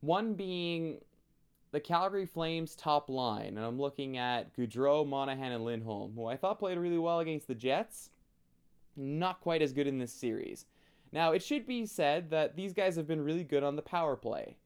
One 0.00 0.34
being 0.34 0.98
the 1.72 1.80
Calgary 1.80 2.26
Flames 2.26 2.74
top 2.74 3.08
line, 3.08 3.56
and 3.56 3.60
I'm 3.60 3.78
looking 3.78 4.18
at 4.18 4.54
Gaudreau, 4.56 5.06
Monahan, 5.06 5.52
and 5.52 5.64
Lindholm, 5.64 6.12
who 6.14 6.26
I 6.26 6.36
thought 6.36 6.58
played 6.58 6.78
really 6.78 6.98
well 6.98 7.20
against 7.20 7.46
the 7.46 7.54
Jets. 7.54 8.10
Not 8.96 9.40
quite 9.40 9.62
as 9.62 9.72
good 9.72 9.86
in 9.86 9.98
this 9.98 10.12
series. 10.12 10.66
Now, 11.12 11.32
it 11.32 11.42
should 11.42 11.66
be 11.66 11.86
said 11.86 12.30
that 12.30 12.56
these 12.56 12.72
guys 12.72 12.96
have 12.96 13.06
been 13.06 13.24
really 13.24 13.44
good 13.44 13.62
on 13.62 13.76
the 13.76 13.82
power 13.82 14.16
play. 14.16 14.56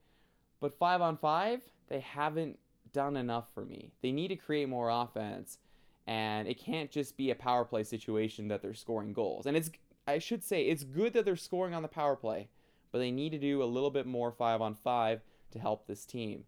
But 0.65 0.79
five 0.79 1.03
on 1.03 1.19
five, 1.19 1.61
they 1.89 2.01
haven't 2.01 2.59
done 2.95 3.19
enough 3.19 3.45
for 3.53 3.67
me. 3.67 3.93
They 4.01 4.13
need 4.13 4.29
to 4.29 4.37
create 4.37 4.67
more 4.67 4.89
offense, 4.89 5.59
and 6.07 6.49
it 6.49 6.59
can't 6.59 6.91
just 6.91 7.19
be 7.19 7.31
a 7.31 7.35
power 7.35 7.67
play 7.67 7.83
situation 7.83 8.49
that 8.49 8.63
they're 8.63 8.73
scoring 8.73 9.13
goals. 9.13 9.45
And 9.45 9.59
it's 9.59 9.71
I 10.07 10.19
should 10.19 10.43
say 10.43 10.63
it's 10.63 10.83
good 10.83 11.13
that 11.13 11.27
they're 11.27 11.37
scoring 11.37 11.75
on 11.75 11.83
the 11.83 11.89
power 11.89 12.17
play, 12.17 12.49
but 12.93 12.99
they 13.01 13.11
need 13.11 13.33
to 13.33 13.39
do 13.39 13.63
a 13.63 13.67
little 13.67 13.91
bit 13.91 14.07
more 14.07 14.33
five 14.33 14.63
on 14.63 14.75
five 14.75 15.21
to 15.51 15.59
help 15.59 15.87
this 15.87 16.07
team. 16.07 16.45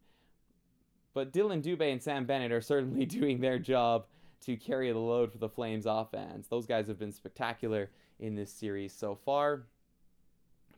But 1.13 1.31
Dillon 1.31 1.61
Dubé 1.61 1.93
and 1.93 2.03
Sam 2.03 2.25
Bennett 2.25 2.53
are 2.53 2.63
certainly 2.63 3.05
doing 3.21 3.41
their 3.43 3.59
job 3.59 4.07
to 4.47 4.57
carry 4.57 4.91
the 4.91 4.99
load 4.99 5.31
for 5.31 5.37
the 5.37 5.51
Flames 5.51 5.85
offense. 5.85 6.47
Those 6.49 6.65
guys 6.65 6.89
have 6.89 6.99
been 6.99 7.13
spectacular 7.13 7.91
in 8.19 8.35
this 8.35 8.51
series 8.51 8.95
so 8.95 9.15
far. 9.15 9.67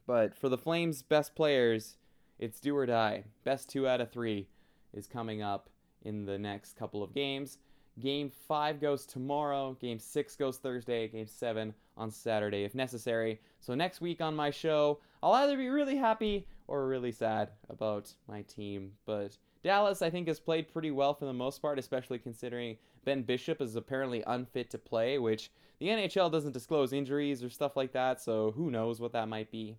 But 0.08 0.34
for 0.34 0.48
the 0.48 0.58
Flames' 0.58 1.02
best 1.02 1.36
players, 1.36 1.94
it's 2.38 2.60
do 2.60 2.76
or 2.76 2.86
die. 2.86 3.24
Best 3.44 3.68
two 3.68 3.88
out 3.88 4.00
of 4.00 4.10
three 4.10 4.48
is 4.92 5.06
coming 5.06 5.42
up 5.42 5.68
in 6.02 6.24
the 6.24 6.38
next 6.38 6.76
couple 6.76 7.02
of 7.02 7.14
games. 7.14 7.58
Game 7.98 8.30
five 8.46 8.80
goes 8.80 9.04
tomorrow. 9.04 9.76
Game 9.80 9.98
six 9.98 10.36
goes 10.36 10.58
Thursday. 10.58 11.08
Game 11.08 11.26
seven 11.26 11.74
on 11.96 12.10
Saturday 12.10 12.64
if 12.64 12.74
necessary. 12.74 13.40
So 13.60 13.74
next 13.74 14.00
week 14.00 14.20
on 14.20 14.36
my 14.36 14.50
show, 14.50 15.00
I'll 15.22 15.32
either 15.32 15.56
be 15.56 15.68
really 15.68 15.96
happy 15.96 16.46
or 16.68 16.86
really 16.86 17.12
sad 17.12 17.50
about 17.68 18.12
my 18.28 18.42
team. 18.42 18.92
But 19.04 19.36
Dallas, 19.64 20.02
I 20.02 20.10
think, 20.10 20.28
has 20.28 20.38
played 20.38 20.72
pretty 20.72 20.92
well 20.92 21.14
for 21.14 21.24
the 21.24 21.32
most 21.32 21.60
part, 21.60 21.78
especially 21.78 22.18
considering 22.18 22.76
Ben 23.04 23.22
Bishop 23.22 23.60
is 23.60 23.74
apparently 23.74 24.22
unfit 24.26 24.70
to 24.70 24.78
play, 24.78 25.18
which 25.18 25.50
the 25.80 25.88
NHL 25.88 26.30
doesn't 26.30 26.52
disclose 26.52 26.92
injuries 26.92 27.42
or 27.42 27.50
stuff 27.50 27.76
like 27.76 27.92
that, 27.92 28.20
so 28.20 28.52
who 28.52 28.70
knows 28.70 29.00
what 29.00 29.12
that 29.12 29.28
might 29.28 29.50
be. 29.50 29.76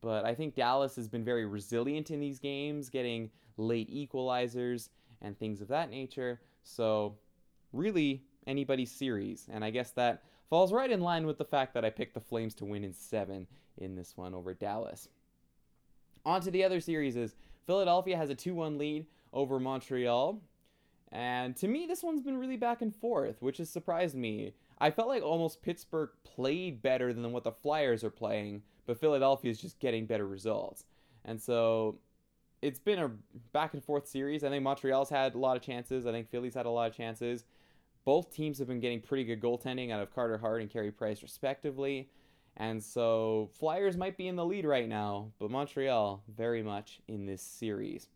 But 0.00 0.24
I 0.24 0.34
think 0.34 0.54
Dallas 0.54 0.96
has 0.96 1.08
been 1.08 1.24
very 1.24 1.44
resilient 1.44 2.10
in 2.10 2.20
these 2.20 2.38
games, 2.38 2.88
getting 2.88 3.30
late 3.56 3.92
equalizers 3.92 4.90
and 5.20 5.38
things 5.38 5.60
of 5.60 5.68
that 5.68 5.90
nature. 5.90 6.40
So, 6.62 7.16
really, 7.72 8.22
anybody's 8.46 8.92
series. 8.92 9.48
And 9.50 9.64
I 9.64 9.70
guess 9.70 9.90
that 9.92 10.22
falls 10.48 10.72
right 10.72 10.90
in 10.90 11.00
line 11.00 11.26
with 11.26 11.38
the 11.38 11.44
fact 11.44 11.74
that 11.74 11.84
I 11.84 11.90
picked 11.90 12.14
the 12.14 12.20
Flames 12.20 12.54
to 12.54 12.64
win 12.64 12.84
in 12.84 12.92
seven 12.92 13.46
in 13.76 13.94
this 13.94 14.16
one 14.16 14.34
over 14.34 14.54
Dallas. 14.54 15.08
On 16.24 16.40
to 16.40 16.50
the 16.50 16.64
other 16.64 16.80
series 16.80 17.16
is 17.16 17.36
Philadelphia 17.66 18.16
has 18.16 18.30
a 18.30 18.34
2 18.34 18.54
1 18.54 18.78
lead 18.78 19.06
over 19.32 19.60
Montreal. 19.60 20.40
And 21.10 21.56
to 21.56 21.68
me, 21.68 21.86
this 21.86 22.02
one's 22.02 22.22
been 22.22 22.36
really 22.36 22.56
back 22.56 22.82
and 22.82 22.94
forth, 22.94 23.40
which 23.40 23.58
has 23.58 23.70
surprised 23.70 24.14
me. 24.14 24.54
I 24.80 24.90
felt 24.90 25.08
like 25.08 25.22
almost 25.22 25.62
Pittsburgh 25.62 26.10
played 26.24 26.82
better 26.82 27.12
than 27.12 27.32
what 27.32 27.44
the 27.44 27.52
Flyers 27.52 28.04
are 28.04 28.10
playing, 28.10 28.62
but 28.86 29.00
Philadelphia 29.00 29.50
is 29.50 29.60
just 29.60 29.80
getting 29.80 30.06
better 30.06 30.26
results. 30.26 30.84
And 31.24 31.40
so 31.40 31.98
it's 32.62 32.78
been 32.78 32.98
a 32.98 33.10
back 33.52 33.74
and 33.74 33.84
forth 33.84 34.06
series. 34.06 34.44
I 34.44 34.50
think 34.50 34.62
Montreal's 34.62 35.10
had 35.10 35.34
a 35.34 35.38
lot 35.38 35.56
of 35.56 35.62
chances. 35.62 36.06
I 36.06 36.12
think 36.12 36.30
Philly's 36.30 36.54
had 36.54 36.66
a 36.66 36.70
lot 36.70 36.90
of 36.90 36.96
chances. 36.96 37.44
Both 38.04 38.32
teams 38.32 38.58
have 38.58 38.68
been 38.68 38.80
getting 38.80 39.00
pretty 39.00 39.24
good 39.24 39.40
goaltending 39.40 39.90
out 39.90 40.00
of 40.00 40.14
Carter 40.14 40.38
Hart 40.38 40.62
and 40.62 40.70
Carey 40.70 40.90
Price, 40.90 41.22
respectively. 41.22 42.08
And 42.56 42.82
so 42.82 43.50
Flyers 43.58 43.96
might 43.96 44.16
be 44.16 44.28
in 44.28 44.36
the 44.36 44.46
lead 44.46 44.64
right 44.64 44.88
now, 44.88 45.32
but 45.38 45.50
Montreal 45.50 46.22
very 46.34 46.62
much 46.62 47.00
in 47.06 47.26
this 47.26 47.42
series. 47.42 48.08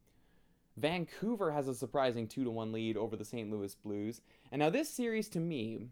Vancouver 0.76 1.52
has 1.52 1.68
a 1.68 1.74
surprising 1.74 2.26
2 2.26 2.44
to 2.44 2.50
1 2.50 2.72
lead 2.72 2.96
over 2.96 3.14
the 3.14 3.24
St. 3.24 3.50
Louis 3.50 3.74
Blues. 3.74 4.22
And 4.50 4.60
now 4.60 4.70
this 4.70 4.88
series 4.88 5.28
to 5.30 5.40
me, 5.40 5.88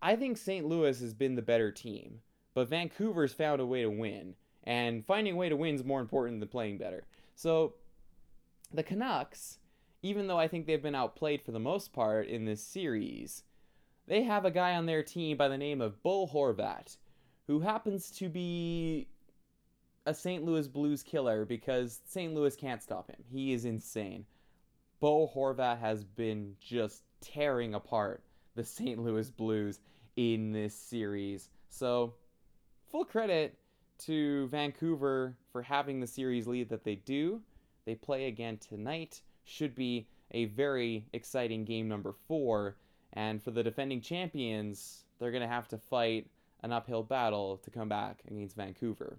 I 0.00 0.16
think 0.16 0.36
St. 0.36 0.66
Louis 0.66 1.00
has 1.00 1.14
been 1.14 1.34
the 1.34 1.42
better 1.42 1.70
team, 1.72 2.20
but 2.54 2.68
Vancouver's 2.68 3.32
found 3.32 3.60
a 3.60 3.66
way 3.66 3.82
to 3.82 3.90
win. 3.90 4.34
And 4.64 5.04
finding 5.06 5.34
a 5.34 5.36
way 5.36 5.48
to 5.48 5.56
win 5.56 5.74
is 5.74 5.84
more 5.84 6.00
important 6.00 6.40
than 6.40 6.48
playing 6.48 6.78
better. 6.78 7.04
So 7.34 7.74
the 8.72 8.82
Canucks, 8.82 9.58
even 10.02 10.26
though 10.26 10.38
I 10.38 10.48
think 10.48 10.66
they've 10.66 10.82
been 10.82 10.94
outplayed 10.94 11.42
for 11.42 11.52
the 11.52 11.58
most 11.58 11.92
part 11.92 12.28
in 12.28 12.44
this 12.44 12.62
series, 12.62 13.44
they 14.06 14.22
have 14.22 14.44
a 14.44 14.50
guy 14.50 14.74
on 14.74 14.86
their 14.86 15.02
team 15.02 15.36
by 15.36 15.48
the 15.48 15.58
name 15.58 15.80
of 15.80 16.02
Bo 16.02 16.26
Horvat 16.26 16.96
who 17.48 17.60
happens 17.60 18.10
to 18.10 18.28
be 18.28 19.08
a 20.06 20.14
St. 20.14 20.44
Louis 20.44 20.68
Blues 20.68 21.02
killer 21.02 21.44
because 21.44 22.00
St. 22.06 22.32
Louis 22.34 22.54
can't 22.54 22.82
stop 22.82 23.10
him. 23.10 23.24
He 23.32 23.52
is 23.52 23.64
insane. 23.64 24.26
Bo 25.00 25.30
Horvat 25.34 25.80
has 25.80 26.04
been 26.04 26.54
just 26.60 27.02
tearing 27.20 27.74
apart 27.74 28.22
the 28.58 28.64
St. 28.64 28.98
Louis 28.98 29.30
Blues 29.30 29.78
in 30.16 30.50
this 30.50 30.74
series. 30.74 31.48
So, 31.70 32.14
full 32.90 33.04
credit 33.04 33.56
to 34.00 34.48
Vancouver 34.48 35.36
for 35.52 35.62
having 35.62 36.00
the 36.00 36.08
series 36.08 36.48
lead 36.48 36.68
that 36.70 36.82
they 36.82 36.96
do. 36.96 37.40
They 37.86 37.94
play 37.94 38.26
again 38.26 38.58
tonight. 38.58 39.22
Should 39.44 39.76
be 39.76 40.08
a 40.32 40.46
very 40.46 41.06
exciting 41.12 41.64
game 41.64 41.86
number 41.86 42.12
four. 42.26 42.74
And 43.12 43.40
for 43.40 43.52
the 43.52 43.62
defending 43.62 44.00
champions, 44.00 45.04
they're 45.20 45.30
going 45.30 45.42
to 45.42 45.48
have 45.48 45.68
to 45.68 45.78
fight 45.78 46.26
an 46.64 46.72
uphill 46.72 47.04
battle 47.04 47.58
to 47.58 47.70
come 47.70 47.88
back 47.88 48.22
against 48.28 48.56
Vancouver. 48.56 49.18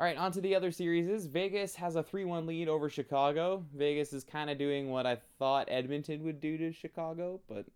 All 0.00 0.06
right, 0.06 0.16
on 0.16 0.32
to 0.32 0.40
the 0.40 0.54
other 0.54 0.70
series. 0.70 1.26
Vegas 1.26 1.74
has 1.74 1.94
a 1.94 2.02
3 2.02 2.24
1 2.24 2.46
lead 2.46 2.70
over 2.70 2.88
Chicago. 2.88 3.62
Vegas 3.76 4.14
is 4.14 4.24
kind 4.24 4.48
of 4.48 4.56
doing 4.56 4.88
what 4.88 5.04
I 5.04 5.18
thought 5.38 5.68
Edmonton 5.70 6.24
would 6.24 6.40
do 6.40 6.56
to 6.56 6.72
Chicago, 6.72 7.38
but 7.46 7.66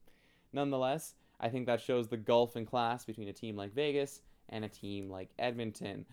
nonetheless, 0.50 1.16
I 1.38 1.50
think 1.50 1.66
that 1.66 1.83
shows 1.83 2.09
the 2.09 2.16
gulf 2.16 2.57
in 2.57 2.64
class 2.64 3.04
between 3.04 3.28
a 3.28 3.33
team 3.35 3.57
like 3.59 3.75
Vegas 3.75 4.23
and 4.49 4.64
a 4.64 4.71
team 4.71 5.11
like 5.11 5.28
Edmonton. 5.38 6.07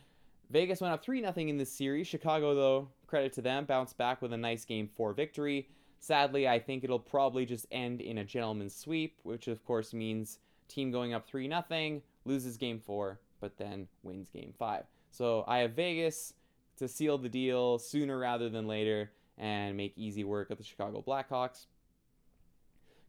Vegas 0.49 0.81
went 0.81 0.93
up 0.93 1.01
3 1.01 1.21
0 1.21 1.33
in 1.37 1.55
this 1.55 1.71
series. 1.71 2.07
Chicago, 2.07 2.55
though, 2.55 2.89
credit 3.07 3.31
to 3.31 3.41
them, 3.41 3.63
bounced 3.63 3.97
back 3.97 4.21
with 4.21 4.33
a 4.33 4.37
nice 4.37 4.65
game 4.65 4.89
4 4.97 5.13
victory. 5.13 5.69
Sadly, 6.01 6.45
I 6.45 6.59
think 6.59 6.83
it'll 6.83 6.99
probably 6.99 7.45
just 7.45 7.67
end 7.71 8.01
in 8.01 8.17
a 8.17 8.25
gentleman's 8.25 8.75
sweep, 8.75 9.17
which 9.23 9.47
of 9.47 9.63
course 9.63 9.93
means 9.93 10.39
team 10.67 10.91
going 10.91 11.13
up 11.13 11.25
3 11.25 11.47
0, 11.47 12.01
loses 12.25 12.57
game 12.57 12.81
4, 12.81 13.17
but 13.39 13.55
then 13.55 13.87
wins 14.03 14.29
game 14.29 14.53
5. 14.59 14.83
So 15.11 15.43
I 15.47 15.59
have 15.59 15.73
Vegas 15.73 16.33
to 16.77 16.87
seal 16.87 17.17
the 17.17 17.29
deal 17.29 17.77
sooner 17.77 18.17
rather 18.17 18.49
than 18.49 18.65
later 18.65 19.11
and 19.37 19.77
make 19.77 19.93
easy 19.95 20.23
work 20.23 20.49
of 20.49 20.57
the 20.57 20.63
Chicago 20.63 21.03
Blackhawks. 21.05 21.67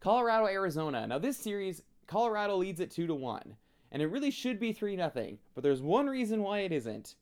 Colorado 0.00 0.46
Arizona. 0.46 1.06
Now 1.06 1.18
this 1.18 1.36
series 1.36 1.82
Colorado 2.06 2.56
leads 2.56 2.80
it 2.80 2.90
2 2.90 3.06
to 3.06 3.14
1 3.14 3.56
and 3.92 4.02
it 4.02 4.08
really 4.08 4.30
should 4.30 4.58
be 4.58 4.72
3 4.72 4.96
0, 4.96 5.12
but 5.54 5.62
there's 5.62 5.82
one 5.82 6.06
reason 6.06 6.42
why 6.42 6.60
it 6.60 6.72
isn't. 6.72 7.14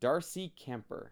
Darcy 0.00 0.52
Kuemper. 0.58 1.08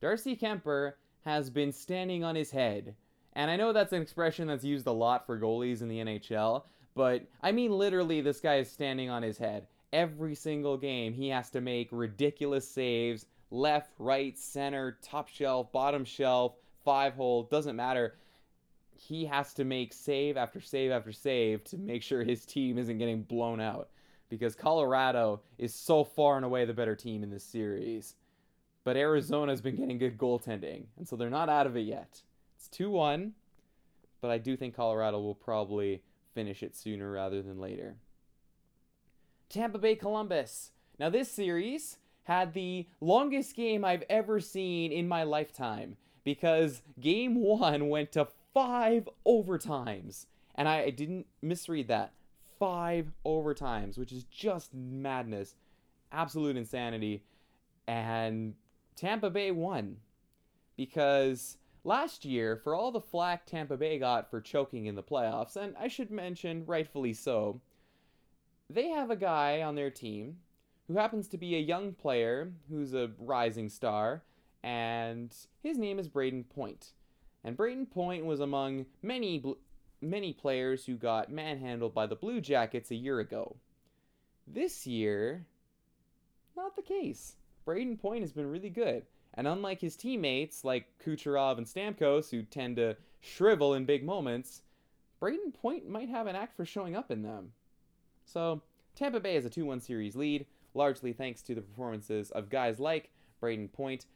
Darcy 0.00 0.36
Kuemper 0.36 0.94
has 1.24 1.50
been 1.50 1.72
standing 1.72 2.24
on 2.24 2.34
his 2.34 2.50
head. 2.50 2.94
And 3.34 3.50
I 3.50 3.56
know 3.56 3.72
that's 3.72 3.92
an 3.92 4.02
expression 4.02 4.48
that's 4.48 4.64
used 4.64 4.86
a 4.86 4.92
lot 4.92 5.26
for 5.26 5.38
goalies 5.38 5.82
in 5.82 5.88
the 5.88 5.98
NHL, 5.98 6.64
but 6.94 7.26
I 7.42 7.52
mean, 7.52 7.70
literally, 7.70 8.20
this 8.20 8.40
guy 8.40 8.56
is 8.56 8.70
standing 8.70 9.10
on 9.10 9.22
his 9.22 9.38
head. 9.38 9.66
Every 9.92 10.34
single 10.34 10.76
game, 10.76 11.14
he 11.14 11.28
has 11.28 11.50
to 11.50 11.60
make 11.60 11.88
ridiculous 11.90 12.68
saves 12.68 13.26
left, 13.50 13.92
right, 13.98 14.38
center, 14.38 14.98
top 15.02 15.28
shelf, 15.28 15.72
bottom 15.72 16.04
shelf, 16.04 16.54
five 16.84 17.14
hole, 17.14 17.44
doesn't 17.44 17.76
matter. 17.76 18.16
He 18.94 19.24
has 19.26 19.54
to 19.54 19.64
make 19.64 19.92
save 19.92 20.36
after 20.36 20.60
save 20.60 20.90
after 20.90 21.12
save 21.12 21.64
to 21.64 21.78
make 21.78 22.02
sure 22.02 22.22
his 22.22 22.44
team 22.44 22.78
isn't 22.78 22.98
getting 22.98 23.22
blown 23.22 23.60
out 23.60 23.88
because 24.28 24.54
Colorado 24.54 25.40
is 25.56 25.74
so 25.74 26.04
far 26.04 26.36
and 26.36 26.44
away 26.44 26.64
the 26.64 26.74
better 26.74 26.94
team 26.94 27.22
in 27.22 27.30
this 27.30 27.44
series. 27.44 28.16
But 28.84 28.96
Arizona's 28.96 29.60
been 29.60 29.76
getting 29.76 29.98
good 29.98 30.18
goaltending, 30.18 30.84
and 30.96 31.08
so 31.08 31.16
they're 31.16 31.30
not 31.30 31.48
out 31.48 31.66
of 31.66 31.76
it 31.76 31.82
yet. 31.82 32.22
It's 32.56 32.68
2 32.68 32.90
1, 32.90 33.32
but 34.20 34.30
I 34.30 34.38
do 34.38 34.56
think 34.56 34.74
Colorado 34.74 35.20
will 35.20 35.34
probably 35.34 36.02
finish 36.34 36.62
it 36.62 36.76
sooner 36.76 37.10
rather 37.10 37.42
than 37.42 37.58
later. 37.58 37.96
Tampa 39.48 39.78
Bay 39.78 39.96
Columbus. 39.96 40.72
Now, 40.98 41.10
this 41.10 41.30
series 41.30 41.98
had 42.24 42.52
the 42.52 42.86
longest 43.00 43.56
game 43.56 43.84
I've 43.84 44.04
ever 44.10 44.40
seen 44.40 44.92
in 44.92 45.08
my 45.08 45.22
lifetime 45.22 45.96
because 46.24 46.82
game 47.00 47.36
one 47.36 47.88
went 47.88 48.12
to 48.12 48.28
five 48.52 49.08
overtimes. 49.26 50.26
And 50.54 50.68
I, 50.68 50.90
didn't 50.90 51.26
misread 51.40 51.88
that. 51.88 52.12
Five 52.58 53.12
overtimes, 53.24 53.96
which 53.96 54.12
is 54.12 54.24
just 54.24 54.74
madness. 54.74 55.54
Absolute 56.10 56.56
insanity. 56.56 57.22
And 57.86 58.54
Tampa 58.96 59.30
Bay 59.30 59.52
won 59.52 59.98
because 60.76 61.58
Last 61.84 62.24
year, 62.24 62.56
for 62.56 62.74
all 62.74 62.90
the 62.90 63.00
flack 63.00 63.46
Tampa 63.46 63.76
Bay 63.76 63.98
got 63.98 64.30
for 64.30 64.42
choking 64.42 64.84
in 64.84 64.94
the 64.94 65.02
playoffs, 65.02 65.56
and 65.56 65.74
I 65.78 65.88
should 65.88 66.10
mention, 66.10 66.66
rightfully 66.66 67.14
so, 67.14 67.62
they 68.70 68.88
have 68.88 69.10
a 69.10 69.16
guy 69.16 69.62
on 69.62 69.74
their 69.74 69.90
team 69.90 70.38
who 70.86 70.94
happens 70.96 71.28
to 71.28 71.38
be 71.38 71.54
a 71.54 71.60
young 71.60 71.92
player 71.92 72.52
who's 72.70 72.94
a 72.94 73.10
rising 73.18 73.68
star, 73.68 74.22
and 74.62 75.34
his 75.62 75.78
name 75.78 75.98
is 75.98 76.08
Brayden 76.08 76.48
Point. 76.48 76.92
And 77.44 77.56
Brayden 77.56 77.90
Point 77.90 78.24
was 78.24 78.40
among 78.40 78.86
many 79.02 79.42
many 80.00 80.32
players 80.32 80.84
who 80.84 80.94
got 80.94 81.30
manhandled 81.30 81.94
by 81.94 82.06
the 82.06 82.14
Blue 82.14 82.40
Jackets 82.40 82.90
a 82.90 82.96
year 82.96 83.18
ago. 83.20 83.56
This 84.46 84.86
year, 84.86 85.46
not 86.56 86.76
the 86.76 86.82
case. 86.82 87.36
Brayden 87.66 87.98
Point 87.98 88.22
has 88.22 88.32
been 88.32 88.50
really 88.50 88.70
good. 88.70 89.04
And 89.34 89.46
unlike 89.46 89.80
his 89.80 89.96
teammates 89.96 90.64
like 90.64 90.86
Kucherov 91.04 91.58
and 91.58 91.66
Stamkos, 91.66 92.30
who 92.30 92.42
tend 92.42 92.76
to 92.76 92.96
shrivel 93.20 93.74
in 93.74 93.84
big 93.84 94.04
moments, 94.04 94.62
Brayden 95.20 95.52
Point 95.52 95.88
might 95.88 96.08
have 96.08 96.26
an 96.26 96.36
act 96.36 96.56
for 96.56 96.64
showing 96.64 96.96
up 96.96 97.10
in 97.10 97.22
them. 97.22 97.52
So, 98.28 98.62
Tampa 98.94 99.20
Bay 99.20 99.34
has 99.34 99.44
a 99.44 99.50
2 99.50 99.64
1 99.64 99.80
series 99.80 100.14
lead, 100.14 100.46
largely 100.74 101.12
thanks 101.12 101.40
to 101.42 101.54
the 101.54 101.62
performances 101.62 102.30
of 102.30 102.50
guys 102.50 102.78
like 102.78 103.10
Brayden 103.42 103.72
Point. 103.72 104.06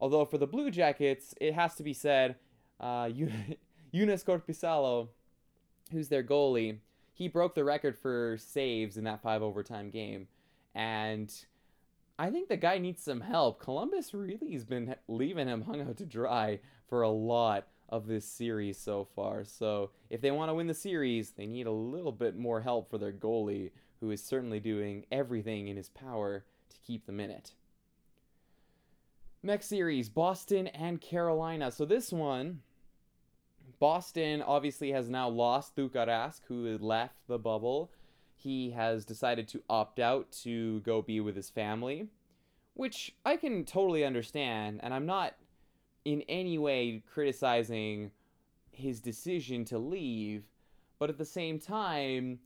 Although 0.00 0.24
for 0.24 0.38
the 0.38 0.46
Blue 0.46 0.70
Jackets, 0.70 1.34
it 1.40 1.54
has 1.54 1.74
to 1.76 1.82
be 1.82 1.92
said, 1.92 2.36
uh, 2.80 3.04
Joonas 3.94 4.24
Korpisalo, 4.24 5.08
who's 5.92 6.08
their 6.08 6.24
goalie, 6.24 6.78
he 7.12 7.28
broke 7.28 7.54
the 7.54 7.64
record 7.64 7.98
for 7.98 8.36
saves 8.38 8.96
in 8.96 9.04
that 9.04 9.22
five 9.22 9.42
overtime 9.42 9.90
game. 9.90 10.26
And 10.74 11.32
I 12.18 12.30
think 12.30 12.48
the 12.48 12.56
guy 12.56 12.78
needs 12.78 13.02
some 13.02 13.20
help. 13.20 13.60
Columbus 13.60 14.14
really 14.14 14.52
has 14.52 14.64
been 14.64 14.96
leaving 15.06 15.48
him 15.48 15.62
hung 15.62 15.80
out 15.82 15.96
to 15.98 16.06
dry 16.06 16.60
for 16.88 17.02
a 17.02 17.10
lot 17.10 17.66
of 17.90 18.06
this 18.06 18.24
series 18.24 18.78
so 18.78 19.06
far. 19.14 19.44
So 19.44 19.90
if 20.08 20.20
they 20.20 20.30
want 20.30 20.48
to 20.48 20.54
win 20.54 20.66
the 20.66 20.74
series, 20.74 21.30
they 21.32 21.46
need 21.46 21.66
a 21.66 21.72
little 21.72 22.12
bit 22.12 22.36
more 22.36 22.62
help 22.62 22.88
for 22.88 22.98
their 22.98 23.12
goalie, 23.12 23.70
who 24.00 24.10
is 24.10 24.22
certainly 24.22 24.60
doing 24.60 25.04
everything 25.12 25.68
in 25.68 25.76
his 25.76 25.90
power 25.90 26.44
to 26.70 26.76
keep 26.86 27.04
them 27.06 27.20
in 27.20 27.30
it. 27.30 27.52
Next 29.42 29.66
series, 29.66 30.08
Boston 30.08 30.68
and 30.68 31.00
Carolina. 31.00 31.70
So 31.70 31.84
this 31.84 32.12
one, 32.12 32.60
Boston 33.78 34.40
obviously 34.40 34.92
has 34.92 35.10
now 35.10 35.28
lost 35.28 35.76
Tuukka 35.76 36.06
Rask, 36.06 36.40
who 36.48 36.78
left 36.78 37.26
the 37.26 37.38
bubble 37.38 37.90
he 38.40 38.70
has 38.70 39.04
decided 39.04 39.46
to 39.48 39.62
opt 39.68 39.98
out 39.98 40.32
to 40.32 40.80
go 40.80 41.02
be 41.02 41.20
with 41.20 41.36
his 41.36 41.50
family, 41.50 42.08
which 42.74 43.14
I 43.24 43.36
can 43.36 43.64
totally 43.64 44.04
understand, 44.04 44.80
and 44.82 44.94
I'm 44.94 45.06
not 45.06 45.34
in 46.04 46.22
any 46.28 46.58
way 46.58 47.02
criticizing 47.12 48.10
his 48.72 49.00
decision 49.00 49.64
to 49.66 49.78
leave, 49.78 50.44
but 50.98 51.10
at 51.10 51.18
the 51.18 51.24
same 51.24 51.58
time, 51.58 52.38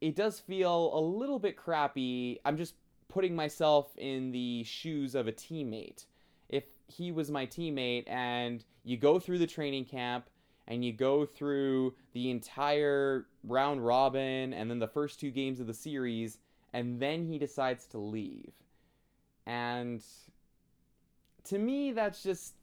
it 0.00 0.16
does 0.16 0.40
feel 0.40 0.90
a 0.96 1.00
little 1.00 1.38
bit 1.38 1.56
crappy. 1.56 2.40
I'm 2.44 2.56
just 2.56 2.74
putting 3.08 3.34
myself 3.34 3.96
in 3.96 4.32
the 4.32 4.64
shoes 4.64 5.14
of 5.14 5.28
a 5.28 5.32
teammate. 5.32 6.06
If 6.48 6.64
he 6.88 7.12
was 7.12 7.30
my 7.30 7.46
teammate 7.46 8.04
and 8.08 8.64
you 8.84 8.96
go 8.96 9.18
through 9.18 9.38
the 9.38 9.46
training 9.46 9.84
camp 9.84 10.28
and 10.68 10.84
you 10.84 10.92
go 10.92 11.24
through 11.24 11.94
the 12.12 12.30
entire 12.30 13.26
round 13.44 13.84
robin 13.84 14.52
and 14.52 14.68
then 14.68 14.78
the 14.78 14.88
first 14.88 15.20
two 15.20 15.30
games 15.30 15.60
of 15.60 15.66
the 15.66 15.74
series, 15.74 16.38
and 16.72 17.00
then 17.00 17.24
he 17.24 17.38
decides 17.38 17.86
to 17.86 17.98
leave. 17.98 18.52
And 19.46 20.02
to 21.44 21.58
me, 21.58 21.92
that's 21.92 22.22
just, 22.22 22.54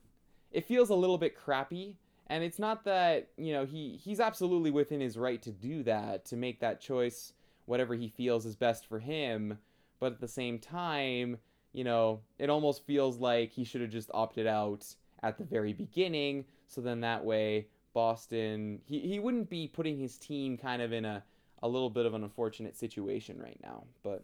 it 0.53 0.65
feels 0.65 0.89
a 0.89 0.95
little 0.95 1.17
bit 1.17 1.35
crappy. 1.35 1.97
And 2.27 2.43
it's 2.43 2.59
not 2.59 2.85
that, 2.85 3.27
you 3.37 3.51
know, 3.51 3.65
he, 3.65 3.99
he's 4.01 4.21
absolutely 4.21 4.71
within 4.71 5.01
his 5.01 5.17
right 5.17 5.41
to 5.41 5.51
do 5.51 5.83
that, 5.83 6.25
to 6.25 6.37
make 6.37 6.61
that 6.61 6.79
choice, 6.79 7.33
whatever 7.65 7.95
he 7.95 8.07
feels 8.07 8.45
is 8.45 8.55
best 8.55 8.87
for 8.87 8.99
him. 8.99 9.57
but 9.99 10.11
at 10.11 10.19
the 10.19 10.27
same 10.27 10.59
time, 10.59 11.37
you 11.71 11.83
know, 11.83 12.19
it 12.37 12.49
almost 12.49 12.85
feels 12.85 13.19
like 13.19 13.51
he 13.51 13.63
should 13.63 13.81
have 13.81 13.89
just 13.89 14.11
opted 14.13 14.45
out 14.47 14.85
at 15.23 15.37
the 15.37 15.43
very 15.43 15.73
beginning. 15.73 16.45
So 16.67 16.81
then 16.81 17.01
that 17.01 17.23
way, 17.23 17.67
Boston, 17.93 18.81
he, 18.85 18.99
he 18.99 19.19
wouldn't 19.19 19.49
be 19.49 19.67
putting 19.67 19.97
his 19.97 20.17
team 20.17 20.57
kind 20.57 20.81
of 20.81 20.91
in 20.91 21.05
a, 21.05 21.23
a 21.61 21.67
little 21.67 21.89
bit 21.89 22.05
of 22.05 22.13
an 22.13 22.23
unfortunate 22.23 22.75
situation 22.75 23.39
right 23.41 23.59
now. 23.63 23.85
But 24.03 24.23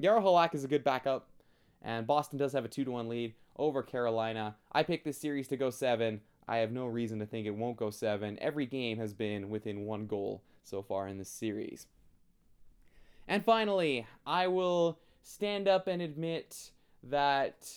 Jaro 0.00 0.22
Halak 0.22 0.54
is 0.54 0.64
a 0.64 0.68
good 0.68 0.84
backup, 0.84 1.28
and 1.82 2.06
Boston 2.06 2.38
does 2.38 2.52
have 2.52 2.64
a 2.64 2.68
2 2.68 2.84
to 2.84 2.90
1 2.90 3.08
lead 3.08 3.34
over 3.56 3.82
Carolina. 3.82 4.56
I 4.72 4.82
picked 4.82 5.04
this 5.04 5.18
series 5.18 5.48
to 5.48 5.56
go 5.56 5.70
7. 5.70 6.20
I 6.46 6.58
have 6.58 6.72
no 6.72 6.86
reason 6.86 7.18
to 7.18 7.26
think 7.26 7.46
it 7.46 7.54
won't 7.54 7.76
go 7.76 7.90
7. 7.90 8.38
Every 8.40 8.66
game 8.66 8.98
has 8.98 9.12
been 9.12 9.50
within 9.50 9.84
one 9.84 10.06
goal 10.06 10.42
so 10.64 10.82
far 10.82 11.08
in 11.08 11.18
this 11.18 11.28
series. 11.28 11.86
And 13.26 13.44
finally, 13.44 14.06
I 14.26 14.46
will 14.46 14.98
stand 15.22 15.68
up 15.68 15.86
and 15.86 16.00
admit 16.00 16.70
that 17.02 17.70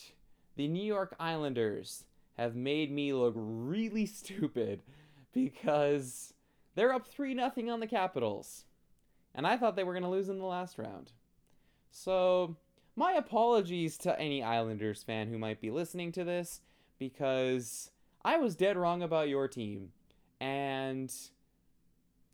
the 0.55 0.67
New 0.67 0.83
York 0.83 1.15
Islanders 1.19 2.05
have 2.37 2.55
made 2.55 2.91
me 2.91 3.13
look 3.13 3.33
really 3.35 4.05
stupid 4.05 4.81
because 5.33 6.33
they're 6.75 6.93
up 6.93 7.07
3 7.07 7.33
nothing 7.33 7.69
on 7.69 7.79
the 7.79 7.87
Capitals. 7.87 8.65
And 9.35 9.45
I 9.45 9.57
thought 9.57 9.75
they 9.75 9.83
were 9.83 9.93
going 9.93 10.03
to 10.03 10.09
lose 10.09 10.29
in 10.29 10.39
the 10.39 10.45
last 10.45 10.77
round. 10.77 11.11
So, 11.91 12.55
my 13.01 13.13
apologies 13.13 13.97
to 13.97 14.19
any 14.19 14.43
Islanders 14.43 15.01
fan 15.01 15.27
who 15.27 15.39
might 15.39 15.59
be 15.59 15.71
listening 15.71 16.11
to 16.11 16.23
this 16.23 16.61
because 16.99 17.89
I 18.23 18.37
was 18.37 18.55
dead 18.55 18.77
wrong 18.77 19.01
about 19.01 19.27
your 19.27 19.47
team. 19.47 19.89
And 20.39 21.11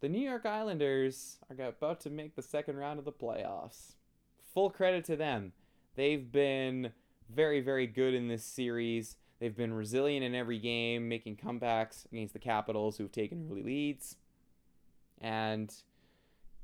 the 0.02 0.10
New 0.10 0.20
York 0.20 0.46
Islanders 0.46 1.38
are 1.50 1.68
about 1.68 2.02
to 2.02 2.10
make 2.10 2.36
the 2.36 2.42
second 2.42 2.76
round 2.76 3.00
of 3.00 3.06
the 3.06 3.14
playoffs. 3.14 3.94
Full 4.54 4.70
credit 4.70 5.06
to 5.06 5.16
them. 5.16 5.54
They've 5.96 6.30
been 6.30 6.92
very, 7.34 7.62
very 7.62 7.88
good 7.88 8.14
in 8.14 8.28
this 8.28 8.44
series. 8.44 9.16
They've 9.40 9.56
been 9.56 9.74
resilient 9.74 10.26
in 10.26 10.36
every 10.36 10.60
game, 10.60 11.08
making 11.08 11.38
comebacks 11.38 12.06
against 12.12 12.34
the 12.34 12.40
Capitals, 12.40 12.98
who've 12.98 13.10
taken 13.10 13.48
early 13.50 13.64
leads. 13.64 14.18
And 15.22 15.74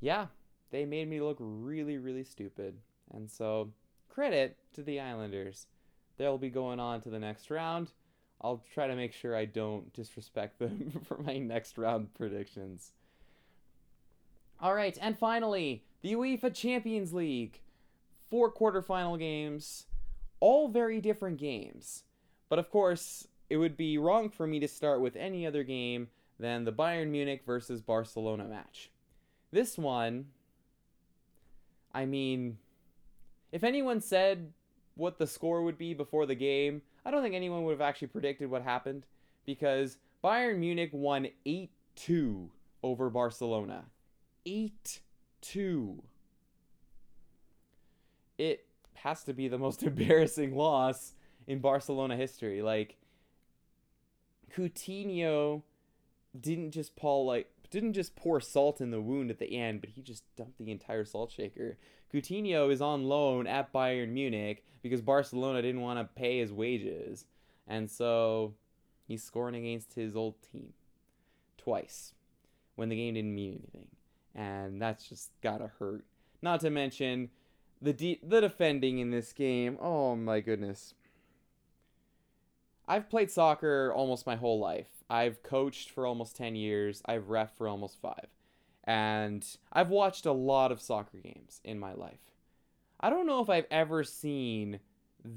yeah, 0.00 0.26
they 0.72 0.84
made 0.84 1.08
me 1.08 1.22
look 1.22 1.38
really, 1.40 1.96
really 1.96 2.24
stupid. 2.24 2.76
And 3.10 3.30
so, 3.30 3.70
credit 4.14 4.56
to 4.74 4.82
the 4.82 5.00
Islanders. 5.00 5.66
They'll 6.16 6.38
be 6.38 6.50
going 6.50 6.78
on 6.78 7.00
to 7.02 7.10
the 7.10 7.18
next 7.18 7.50
round. 7.50 7.90
I'll 8.40 8.62
try 8.72 8.86
to 8.86 8.94
make 8.94 9.12
sure 9.12 9.36
I 9.36 9.46
don't 9.46 9.92
disrespect 9.92 10.58
them 10.58 11.00
for 11.08 11.18
my 11.18 11.38
next 11.38 11.78
round 11.78 12.14
predictions. 12.14 12.92
All 14.60 14.74
right, 14.74 14.96
and 15.00 15.18
finally, 15.18 15.84
the 16.02 16.12
UEFA 16.12 16.54
Champions 16.54 17.12
League. 17.12 17.60
Four 18.30 18.52
quarterfinal 18.52 19.18
games, 19.18 19.86
all 20.40 20.68
very 20.68 21.00
different 21.00 21.38
games. 21.38 22.02
But 22.48 22.58
of 22.58 22.70
course, 22.70 23.28
it 23.48 23.58
would 23.58 23.76
be 23.76 23.98
wrong 23.98 24.28
for 24.30 24.46
me 24.46 24.58
to 24.60 24.66
start 24.66 25.00
with 25.00 25.14
any 25.14 25.46
other 25.46 25.62
game 25.62 26.08
than 26.40 26.64
the 26.64 26.72
Bayern 26.72 27.08
Munich 27.08 27.42
versus 27.46 27.80
Barcelona 27.80 28.44
match. 28.44 28.90
This 29.52 29.78
one, 29.78 30.26
I 31.92 32.06
mean, 32.06 32.58
if 33.54 33.62
anyone 33.62 34.00
said 34.00 34.52
what 34.96 35.16
the 35.16 35.28
score 35.28 35.62
would 35.62 35.78
be 35.78 35.94
before 35.94 36.26
the 36.26 36.34
game, 36.34 36.82
I 37.06 37.12
don't 37.12 37.22
think 37.22 37.36
anyone 37.36 37.62
would 37.62 37.70
have 37.70 37.80
actually 37.80 38.08
predicted 38.08 38.50
what 38.50 38.62
happened 38.62 39.06
because 39.46 39.96
Bayern 40.24 40.58
Munich 40.58 40.90
won 40.92 41.28
8 41.46 41.70
2 41.94 42.50
over 42.82 43.10
Barcelona. 43.10 43.84
8 44.44 44.98
2. 45.40 46.02
It 48.38 48.66
has 48.94 49.22
to 49.22 49.32
be 49.32 49.46
the 49.46 49.58
most 49.58 49.82
embarrassing 49.84 50.56
loss 50.56 51.14
in 51.46 51.60
Barcelona 51.60 52.16
history. 52.16 52.60
Like, 52.60 52.96
Coutinho 54.52 55.62
didn't 56.38 56.72
just 56.72 56.96
pull 56.96 57.24
like 57.24 57.53
didn't 57.74 57.92
just 57.92 58.16
pour 58.16 58.40
salt 58.40 58.80
in 58.80 58.90
the 58.90 59.00
wound 59.00 59.30
at 59.30 59.38
the 59.38 59.56
end, 59.58 59.80
but 59.80 59.90
he 59.90 60.00
just 60.00 60.24
dumped 60.36 60.58
the 60.58 60.70
entire 60.70 61.04
salt 61.04 61.30
shaker. 61.30 61.76
Coutinho 62.12 62.72
is 62.72 62.80
on 62.80 63.04
loan 63.04 63.46
at 63.46 63.72
Bayern 63.72 64.10
Munich 64.10 64.64
because 64.82 65.02
Barcelona 65.02 65.60
didn't 65.60 65.80
want 65.80 65.98
to 65.98 66.20
pay 66.20 66.38
his 66.38 66.52
wages. 66.52 67.26
And 67.66 67.90
so 67.90 68.54
he's 69.06 69.22
scoring 69.22 69.56
against 69.56 69.94
his 69.94 70.14
old 70.14 70.36
team 70.52 70.72
twice 71.58 72.14
when 72.76 72.88
the 72.88 72.96
game 72.96 73.14
didn't 73.14 73.34
mean 73.34 73.60
anything. 73.60 73.88
And 74.34 74.80
that's 74.80 75.08
just 75.08 75.30
got 75.42 75.58
to 75.58 75.70
hurt. 75.78 76.04
Not 76.40 76.60
to 76.60 76.70
mention 76.70 77.30
the 77.82 77.92
de- 77.92 78.20
the 78.22 78.40
defending 78.40 78.98
in 78.98 79.10
this 79.10 79.32
game. 79.32 79.76
Oh 79.80 80.14
my 80.14 80.40
goodness. 80.40 80.94
I've 82.86 83.08
played 83.10 83.30
soccer 83.30 83.92
almost 83.94 84.26
my 84.26 84.36
whole 84.36 84.58
life. 84.58 84.93
I've 85.08 85.42
coached 85.42 85.90
for 85.90 86.06
almost 86.06 86.36
10 86.36 86.56
years. 86.56 87.02
I've 87.06 87.28
ref 87.28 87.56
for 87.56 87.68
almost 87.68 88.00
5. 88.00 88.14
And 88.84 89.46
I've 89.72 89.90
watched 89.90 90.26
a 90.26 90.32
lot 90.32 90.72
of 90.72 90.80
soccer 90.80 91.18
games 91.18 91.60
in 91.64 91.78
my 91.78 91.92
life. 91.92 92.20
I 93.00 93.10
don't 93.10 93.26
know 93.26 93.40
if 93.40 93.50
I've 93.50 93.66
ever 93.70 94.04
seen 94.04 94.80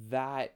that 0.10 0.56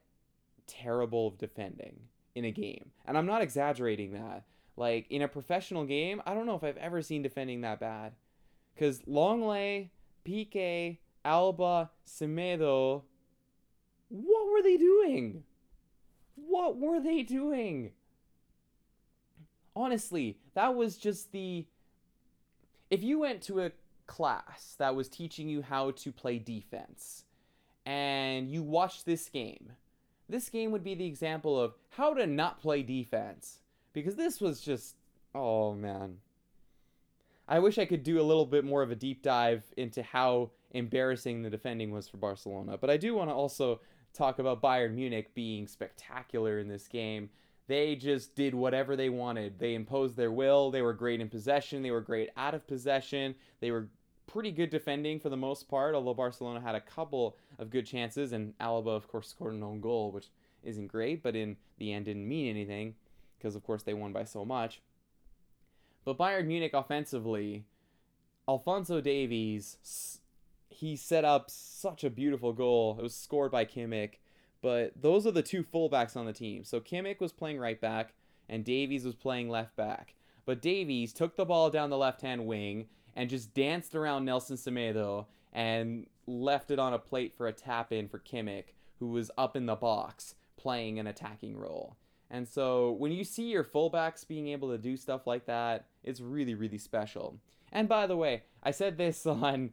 terrible 0.68 1.28
of 1.28 1.38
defending 1.38 2.00
in 2.36 2.46
a 2.46 2.52
game. 2.52 2.92
And 3.06 3.18
I'm 3.18 3.26
not 3.26 3.42
exaggerating 3.42 4.14
that. 4.14 4.44
Like 4.78 5.08
in 5.10 5.22
a 5.22 5.28
professional 5.28 5.86
game, 5.86 6.22
I 6.26 6.34
don't 6.34 6.46
know 6.46 6.56
if 6.56 6.64
I've 6.64 6.78
ever 6.78 7.02
seen 7.02 7.22
defending 7.22 7.62
that 7.62 7.80
bad. 7.80 8.14
Cuz 8.78 9.02
Lenglet, 9.02 9.90
Piqué, 10.26 10.98
Alba, 11.26 11.92
Semedo, 12.08 13.04
what 14.10 14.52
were 14.52 14.62
they 14.62 14.78
doing? 14.78 15.44
What 16.36 16.78
were 16.78 17.00
they 17.00 17.24
doing? 17.24 17.92
Honestly, 19.76 20.38
that 20.54 20.76
was 20.76 20.98
just 20.98 21.32
the. 21.32 21.66
If 22.90 23.04
you 23.04 23.20
went 23.20 23.42
to 23.44 23.62
a 23.62 23.72
class 24.06 24.76
that 24.78 24.96
was 24.96 25.08
teaching 25.08 25.48
you 25.48 25.62
how 25.62 25.92
to 25.92 26.12
play 26.12 26.38
defense 26.38 27.24
and 27.86 28.50
you 28.50 28.64
watched 28.64 29.06
this 29.06 29.30
game, 29.30 29.72
this 30.28 30.50
game 30.50 30.72
would 30.72 30.84
be 30.84 30.96
the 30.96 31.06
example 31.06 31.60
of 31.60 31.74
how 31.92 32.14
to 32.14 32.28
not 32.28 32.62
play 32.62 32.84
defense. 32.84 33.60
Because 33.94 34.16
this 34.16 34.40
was 34.42 34.62
just. 34.62 34.96
Oh, 35.34 35.74
man. 35.74 36.18
I 37.48 37.60
wish 37.60 37.78
I 37.78 37.86
could 37.86 38.04
do 38.04 38.20
a 38.20 38.24
little 38.24 38.46
bit 38.46 38.64
more 38.64 38.82
of 38.82 38.92
a 38.92 38.96
deep 38.96 39.22
dive 39.22 39.64
into 39.76 40.04
how 40.04 40.52
embarrassing 40.72 41.42
the 41.42 41.50
defending 41.50 41.92
was 41.92 42.08
for 42.08 42.18
Barcelona. 42.18 42.78
But 42.78 42.90
I 42.90 42.98
do 42.98 43.14
want 43.14 43.30
to 43.30 43.34
also 43.34 43.82
talk 44.14 44.40
about 44.40 44.62
Bayern 44.62 44.94
Munich 44.94 45.34
being 45.34 45.68
spectacular 45.68 46.60
in 46.60 46.68
this 46.68 46.88
game. 46.88 47.30
They 47.72 47.96
just 47.96 48.36
did 48.36 48.54
whatever 48.54 48.98
they 48.98 49.08
wanted. 49.08 49.58
They 49.58 49.76
imposed 49.76 50.18
their 50.18 50.30
will. 50.30 50.72
They 50.72 50.82
were 50.82 50.92
great 50.92 51.22
in 51.22 51.30
possession. 51.30 51.82
They 51.82 51.92
were 51.92 52.02
great 52.02 52.30
out 52.36 52.54
of 52.54 52.68
possession. 52.68 53.34
They 53.62 53.72
were 53.72 53.88
pretty 54.28 54.52
good 54.52 54.70
defending 54.70 55.22
for 55.22 55.30
the 55.30 55.38
most 55.38 55.70
part, 55.70 55.96
although 55.96 56.14
Barcelona 56.14 56.60
had 56.60 56.76
a 56.76 56.82
couple 56.82 57.38
of 57.58 57.70
good 57.70 57.86
chances. 57.86 58.34
And 58.34 58.58
Alaba, 58.60 58.90
of 58.90 59.08
course, 59.08 59.30
scored 59.30 59.54
an 59.54 59.64
own 59.64 59.80
goal, 59.80 60.12
which 60.12 60.28
isn't 60.64 60.88
great, 60.88 61.24
but 61.24 61.34
in 61.34 61.56
the 61.78 61.94
end 61.94 62.08
didn't 62.08 62.28
mean 62.28 62.50
anything 62.50 62.96
because, 63.38 63.56
of 63.56 63.64
course, 63.64 63.84
they 63.84 63.94
won 63.94 64.12
by 64.12 64.26
so 64.26 64.44
much. 64.44 64.82
But 66.04 66.18
Bayern 66.18 66.48
Munich 66.48 66.74
offensively, 66.74 67.64
Alphonso 68.50 69.00
Davies 69.00 70.20
he 70.68 70.98
set 70.98 71.24
up 71.24 71.50
such 71.50 72.04
a 72.04 72.10
beautiful 72.10 72.52
goal. 72.52 72.98
It 73.00 73.04
was 73.04 73.16
scored 73.16 73.52
by 73.52 73.64
Kimmich. 73.64 74.16
But 74.62 74.94
those 75.02 75.26
are 75.26 75.32
the 75.32 75.42
two 75.42 75.64
fullbacks 75.64 76.16
on 76.16 76.26
the 76.26 76.34
team. 76.34 76.64
So 76.64 76.80
Kimmich 76.80 77.20
was 77.20 77.32
playing 77.32 77.60
right 77.60 77.80
back, 77.80 78.14
and 78.48 78.64
Davies 78.64 79.06
was 79.06 79.16
playing 79.16 79.50
left 79.50 79.76
back. 79.76 80.14
But 80.46 80.62
Davies 80.62 81.14
took 81.14 81.36
the 81.36 81.46
ball 81.46 81.70
down 81.70 81.90
the 81.90 81.98
left 81.98 82.22
hand 82.22 82.46
wing 82.46 82.88
and 83.16 83.30
just 83.30 83.54
danced 83.54 83.96
around 83.96 84.26
Nelson 84.26 84.58
Semedo 84.58 85.26
and 85.54 86.08
left 86.28 86.72
it 86.72 86.80
on 86.80 86.94
a 86.94 87.00
plate 87.00 87.34
for 87.36 87.48
a 87.48 87.54
tap 87.54 87.92
in 87.92 88.08
for 88.08 88.20
Kimmich, 88.20 88.74
who 89.00 89.08
was 89.08 89.32
up 89.38 89.56
in 89.56 89.66
the 89.66 89.76
box 89.76 90.36
playing 90.58 91.00
an 91.00 91.08
attacking 91.08 91.58
role. 91.58 91.98
And 92.30 92.48
so 92.48 92.92
when 92.92 93.12
you 93.12 93.24
see 93.24 93.50
your 93.50 93.64
fullbacks 93.64 94.28
being 94.28 94.48
able 94.48 94.70
to 94.70 94.78
do 94.78 94.96
stuff 94.96 95.28
like 95.28 95.46
that, 95.48 95.86
it's 96.04 96.22
really, 96.22 96.54
really 96.54 96.78
special. 96.78 97.38
And 97.72 97.90
by 97.90 98.08
the 98.08 98.16
way, 98.16 98.44
I 98.64 98.72
said 98.72 98.98
this 98.98 99.26
on 99.26 99.72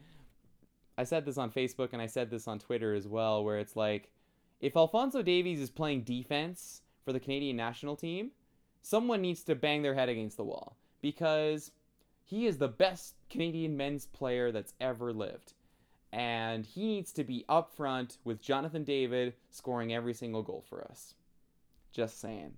I 0.97 1.05
said 1.05 1.25
this 1.25 1.39
on 1.39 1.53
Facebook 1.53 1.91
and 1.93 2.03
I 2.03 2.07
said 2.07 2.29
this 2.29 2.49
on 2.49 2.59
Twitter 2.59 2.93
as 2.93 3.07
well, 3.07 3.45
where 3.45 3.61
it's 3.61 3.77
like, 3.77 4.11
if 4.61 4.77
Alphonso 4.77 5.23
Davies 5.23 5.61
is 5.61 5.71
playing 5.71 6.03
defense 6.03 6.83
for 7.05 7.13
the 7.13 7.21
Canadian 7.21 7.57
national 7.57 7.97
team, 7.97 8.33
someone 8.83 9.23
needs 9.23 9.43
to 9.45 9.55
bang 9.55 9.83
their 9.83 9.95
head 9.95 10.09
against 10.09 10.37
the 10.37 10.45
wall 10.45 10.77
because 11.01 11.71
he 12.25 12.47
is 12.47 12.59
the 12.59 12.69
best 12.69 13.15
Canadian 13.31 13.77
men's 13.77 14.07
player 14.07 14.53
that's 14.53 14.75
ever 14.81 15.13
lived. 15.13 15.55
And 16.13 16.65
he 16.67 16.87
needs 16.87 17.13
to 17.13 17.25
be 17.25 17.45
up 17.49 17.75
front 17.75 18.19
with 18.25 18.41
Jonathan 18.41 18.85
David 18.85 19.35
scoring 19.51 19.93
every 19.93 20.15
single 20.15 20.43
goal 20.43 20.65
for 20.69 20.83
us. 20.85 21.15
Just 21.93 22.21
saying. 22.21 22.55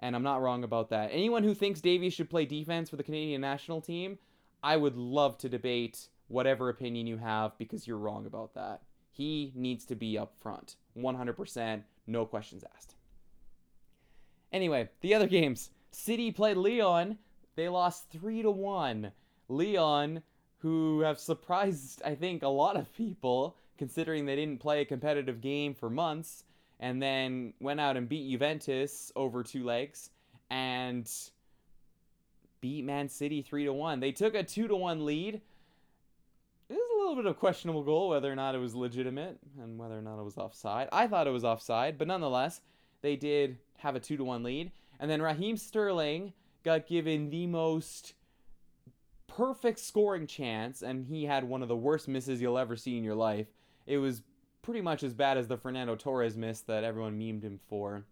And 0.00 0.14
I'm 0.14 0.22
not 0.22 0.42
wrong 0.42 0.64
about 0.64 0.90
that. 0.90 1.10
Anyone 1.12 1.44
who 1.44 1.54
thinks 1.54 1.80
Davies 1.80 2.14
should 2.14 2.30
play 2.30 2.44
defense 2.44 2.90
for 2.90 2.96
the 2.96 3.02
Canadian 3.02 3.40
national 3.40 3.80
team, 3.80 4.18
I 4.62 4.76
would 4.76 4.96
love 4.96 5.38
to 5.38 5.48
debate 5.48 6.08
whatever 6.28 6.68
opinion 6.68 7.06
you 7.06 7.16
have 7.16 7.56
because 7.58 7.86
you're 7.86 7.96
wrong 7.96 8.26
about 8.26 8.54
that. 8.54 8.82
He 9.10 9.52
needs 9.54 9.84
to 9.86 9.96
be 9.96 10.16
up 10.16 10.34
front. 10.40 10.76
100%, 10.98 11.82
no 12.06 12.26
questions 12.26 12.64
asked. 12.76 12.94
Anyway, 14.52 14.88
the 15.00 15.14
other 15.14 15.26
games. 15.26 15.70
City 15.90 16.30
played 16.30 16.56
Lyon. 16.56 17.18
They 17.56 17.68
lost 17.68 18.10
3 18.10 18.42
to 18.42 18.50
1. 18.50 19.12
Lyon, 19.48 20.22
who 20.58 21.00
have 21.00 21.18
surprised, 21.18 22.02
I 22.04 22.14
think, 22.14 22.42
a 22.42 22.48
lot 22.48 22.76
of 22.76 22.92
people, 22.94 23.56
considering 23.76 24.26
they 24.26 24.36
didn't 24.36 24.60
play 24.60 24.80
a 24.80 24.84
competitive 24.84 25.40
game 25.40 25.74
for 25.74 25.90
months, 25.90 26.44
and 26.80 27.02
then 27.02 27.52
went 27.60 27.80
out 27.80 27.96
and 27.96 28.08
beat 28.08 28.30
Juventus 28.30 29.12
over 29.16 29.42
two 29.42 29.64
legs 29.64 30.10
and 30.50 31.10
beat 32.60 32.84
Man 32.84 33.08
City 33.08 33.42
3 33.42 33.64
to 33.64 33.72
1. 33.72 34.00
They 34.00 34.12
took 34.12 34.34
a 34.34 34.42
2 34.42 34.68
to 34.68 34.76
1 34.76 35.04
lead. 35.04 35.40
Little 37.08 37.22
bit 37.22 37.30
of 37.30 37.36
a 37.38 37.40
questionable 37.40 37.84
goal 37.84 38.10
whether 38.10 38.30
or 38.30 38.36
not 38.36 38.54
it 38.54 38.58
was 38.58 38.74
legitimate 38.74 39.38
and 39.62 39.78
whether 39.78 39.96
or 39.96 40.02
not 40.02 40.20
it 40.20 40.24
was 40.24 40.36
offside. 40.36 40.90
I 40.92 41.06
thought 41.06 41.26
it 41.26 41.30
was 41.30 41.42
offside, 41.42 41.96
but 41.96 42.06
nonetheless, 42.06 42.60
they 43.00 43.16
did 43.16 43.56
have 43.78 43.96
a 43.96 44.00
2 44.00 44.18
to 44.18 44.24
1 44.24 44.42
lead. 44.42 44.72
And 45.00 45.10
then 45.10 45.22
Raheem 45.22 45.56
Sterling 45.56 46.34
got 46.64 46.86
given 46.86 47.30
the 47.30 47.46
most 47.46 48.12
perfect 49.26 49.78
scoring 49.78 50.26
chance, 50.26 50.82
and 50.82 51.06
he 51.06 51.24
had 51.24 51.44
one 51.44 51.62
of 51.62 51.68
the 51.68 51.76
worst 51.76 52.08
misses 52.08 52.42
you'll 52.42 52.58
ever 52.58 52.76
see 52.76 52.98
in 52.98 53.04
your 53.04 53.14
life. 53.14 53.46
It 53.86 53.96
was 53.96 54.20
pretty 54.60 54.82
much 54.82 55.02
as 55.02 55.14
bad 55.14 55.38
as 55.38 55.48
the 55.48 55.56
Fernando 55.56 55.96
Torres 55.96 56.36
miss 56.36 56.60
that 56.60 56.84
everyone 56.84 57.18
memed 57.18 57.42
him 57.42 57.58
for. 57.70 58.04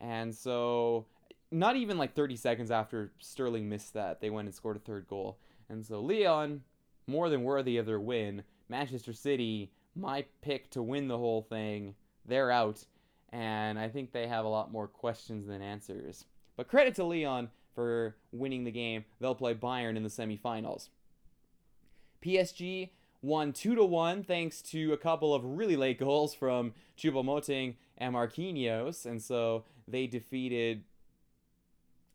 And 0.00 0.34
so, 0.34 1.04
not 1.50 1.76
even 1.76 1.98
like 1.98 2.14
30 2.14 2.36
seconds 2.36 2.70
after 2.70 3.12
Sterling 3.18 3.68
missed 3.68 3.92
that, 3.92 4.22
they 4.22 4.30
went 4.30 4.46
and 4.46 4.54
scored 4.54 4.76
a 4.76 4.80
third 4.80 5.06
goal. 5.08 5.36
And 5.68 5.84
so, 5.84 6.00
Lyon, 6.00 6.62
more 7.06 7.28
than 7.28 7.42
worthy 7.42 7.76
of 7.76 7.86
their 7.86 8.00
win. 8.00 8.42
Manchester 8.68 9.12
City, 9.12 9.72
my 9.94 10.24
pick 10.42 10.70
to 10.70 10.82
win 10.82 11.08
the 11.08 11.18
whole 11.18 11.42
thing, 11.42 11.94
they're 12.26 12.50
out. 12.50 12.84
And 13.32 13.78
I 13.78 13.88
think 13.88 14.12
they 14.12 14.26
have 14.26 14.44
a 14.44 14.48
lot 14.48 14.72
more 14.72 14.88
questions 14.88 15.46
than 15.46 15.62
answers. 15.62 16.24
But 16.56 16.68
credit 16.68 16.94
to 16.96 17.04
Lyon 17.04 17.50
for 17.74 18.16
winning 18.32 18.64
the 18.64 18.70
game. 18.70 19.04
They'll 19.20 19.34
play 19.34 19.54
Bayern 19.54 19.96
in 19.96 20.02
the 20.02 20.08
semifinals. 20.08 20.88
PSG 22.24 22.90
won 23.22 23.52
2 23.52 23.74
to 23.74 23.84
1 23.84 24.24
thanks 24.24 24.62
to 24.62 24.92
a 24.92 24.96
couple 24.96 25.34
of 25.34 25.44
really 25.44 25.76
late 25.76 25.98
goals 25.98 26.34
from 26.34 26.72
Choupo-Moting 26.98 27.76
and 27.98 28.14
Marquinhos 28.14 29.04
and 29.04 29.20
so 29.22 29.64
they 29.86 30.06
defeated 30.06 30.84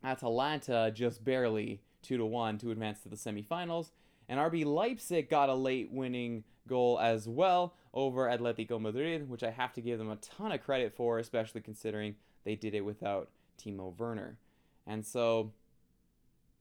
Atalanta 0.02 0.90
just 0.92 1.24
barely 1.24 1.80
2 2.02 2.16
to 2.16 2.26
1 2.26 2.58
to 2.58 2.70
advance 2.72 3.02
to 3.02 3.08
the 3.08 3.16
semifinals 3.16 3.90
and 4.28 4.40
RB 4.40 4.64
Leipzig 4.64 5.28
got 5.28 5.48
a 5.48 5.54
late 5.54 5.90
winning 5.90 6.44
goal 6.68 6.98
as 7.00 7.28
well 7.28 7.74
over 7.94 8.28
Atletico 8.28 8.80
Madrid 8.80 9.28
which 9.28 9.42
I 9.42 9.50
have 9.50 9.72
to 9.74 9.80
give 9.80 9.98
them 9.98 10.10
a 10.10 10.16
ton 10.16 10.52
of 10.52 10.62
credit 10.62 10.94
for 10.94 11.18
especially 11.18 11.60
considering 11.60 12.16
they 12.44 12.54
did 12.54 12.74
it 12.74 12.84
without 12.84 13.30
Timo 13.58 13.96
Werner. 13.98 14.38
And 14.86 15.04
so 15.04 15.52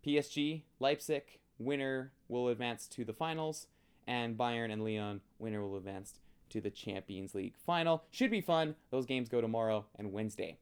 PSG, 0.06 0.64
Leipzig, 0.80 1.24
winner 1.58 2.12
will 2.28 2.48
advance 2.48 2.88
to 2.88 3.06
the 3.06 3.14
finals, 3.14 3.68
and 4.08 4.38
Bayern 4.38 4.72
and 4.72 4.84
Lyon, 4.84 5.22
winner 5.40 5.62
will 5.62 5.78
advance 5.78 6.16
to 6.50 6.62
the 6.62 6.70
Champions 6.70 7.34
League 7.34 7.56
final. 7.56 8.04
Should 8.12 8.32
be 8.32 8.42
fun. 8.42 8.76
Those 8.92 9.06
games 9.06 9.30
go 9.30 9.42
tomorrow 9.42 9.86
and 9.98 10.14
Wednesday. 10.14 10.58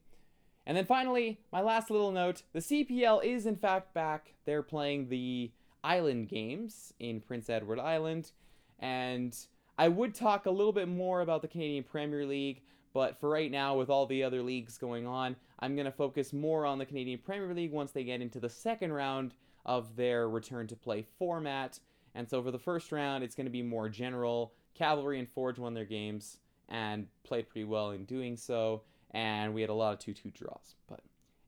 And 0.66 0.76
then 0.76 0.86
finally, 0.86 1.40
my 1.52 1.60
last 1.60 1.90
little 1.90 2.10
note 2.10 2.42
the 2.52 2.60
CPL 2.60 3.22
is 3.22 3.44
in 3.44 3.56
fact 3.56 3.92
back. 3.92 4.32
They're 4.46 4.62
playing 4.62 5.08
the 5.08 5.50
island 5.84 6.28
games 6.28 6.92
in 6.98 7.20
Prince 7.20 7.50
Edward 7.50 7.78
Island. 7.78 8.32
And 8.80 9.36
I 9.78 9.88
would 9.88 10.14
talk 10.14 10.46
a 10.46 10.50
little 10.50 10.72
bit 10.72 10.88
more 10.88 11.20
about 11.20 11.42
the 11.42 11.48
Canadian 11.48 11.84
Premier 11.84 12.26
League, 12.26 12.62
but 12.92 13.18
for 13.18 13.28
right 13.28 13.50
now, 13.50 13.76
with 13.76 13.90
all 13.90 14.06
the 14.06 14.22
other 14.22 14.42
leagues 14.42 14.78
going 14.78 15.06
on, 15.06 15.36
I'm 15.58 15.74
going 15.74 15.86
to 15.86 15.92
focus 15.92 16.32
more 16.32 16.64
on 16.64 16.78
the 16.78 16.86
Canadian 16.86 17.18
Premier 17.18 17.52
League 17.52 17.72
once 17.72 17.90
they 17.90 18.04
get 18.04 18.20
into 18.20 18.40
the 18.40 18.48
second 18.48 18.92
round 18.92 19.34
of 19.66 19.96
their 19.96 20.28
return 20.28 20.66
to 20.68 20.76
play 20.76 21.04
format. 21.18 21.78
And 22.14 22.28
so 22.28 22.42
for 22.42 22.50
the 22.50 22.58
first 22.58 22.92
round, 22.92 23.24
it's 23.24 23.34
going 23.34 23.46
to 23.46 23.50
be 23.50 23.62
more 23.62 23.88
general. 23.88 24.52
Cavalry 24.74 25.18
and 25.18 25.28
Forge 25.28 25.58
won 25.58 25.74
their 25.74 25.84
games 25.84 26.38
and 26.68 27.06
played 27.24 27.48
pretty 27.48 27.64
well 27.64 27.90
in 27.90 28.04
doing 28.04 28.36
so. 28.36 28.82
And 29.10 29.54
we 29.54 29.60
had 29.60 29.70
a 29.70 29.74
lot 29.74 29.92
of 29.92 29.98
2 30.00 30.12
2 30.12 30.30
draws. 30.30 30.74
But 30.88 31.00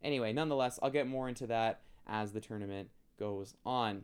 anyway, 0.02 0.32
nonetheless, 0.32 0.78
I'll 0.82 0.90
get 0.90 1.06
more 1.06 1.28
into 1.28 1.46
that 1.48 1.80
as 2.06 2.32
the 2.32 2.40
tournament 2.40 2.88
goes 3.18 3.54
on. 3.64 4.02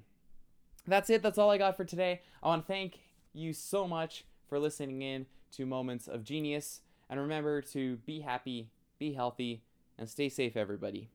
That's 0.87 1.11
it. 1.11 1.23
That's 1.23 1.39
all 1.39 1.51
I 1.51 1.59
got 1.59 1.77
for 1.77 1.85
today. 1.85 2.23
I 2.43 2.49
want 2.49 2.67
to 2.67 2.73
thank 2.73 3.01
you 3.33 3.53
so 3.53 3.87
much 3.87 4.25
for 4.49 4.59
listening 4.59 5.03
in 5.03 5.27
to 5.53 5.67
Moments 5.67 6.09
of 6.09 6.25
Genius. 6.25 6.81
And 7.09 7.21
remember 7.21 7.63
to 7.63 7.97
be 7.99 8.21
happy, 8.21 8.71
be 8.99 9.13
healthy, 9.13 9.63
and 9.99 10.09
stay 10.09 10.29
safe, 10.29 10.57
everybody. 10.57 11.09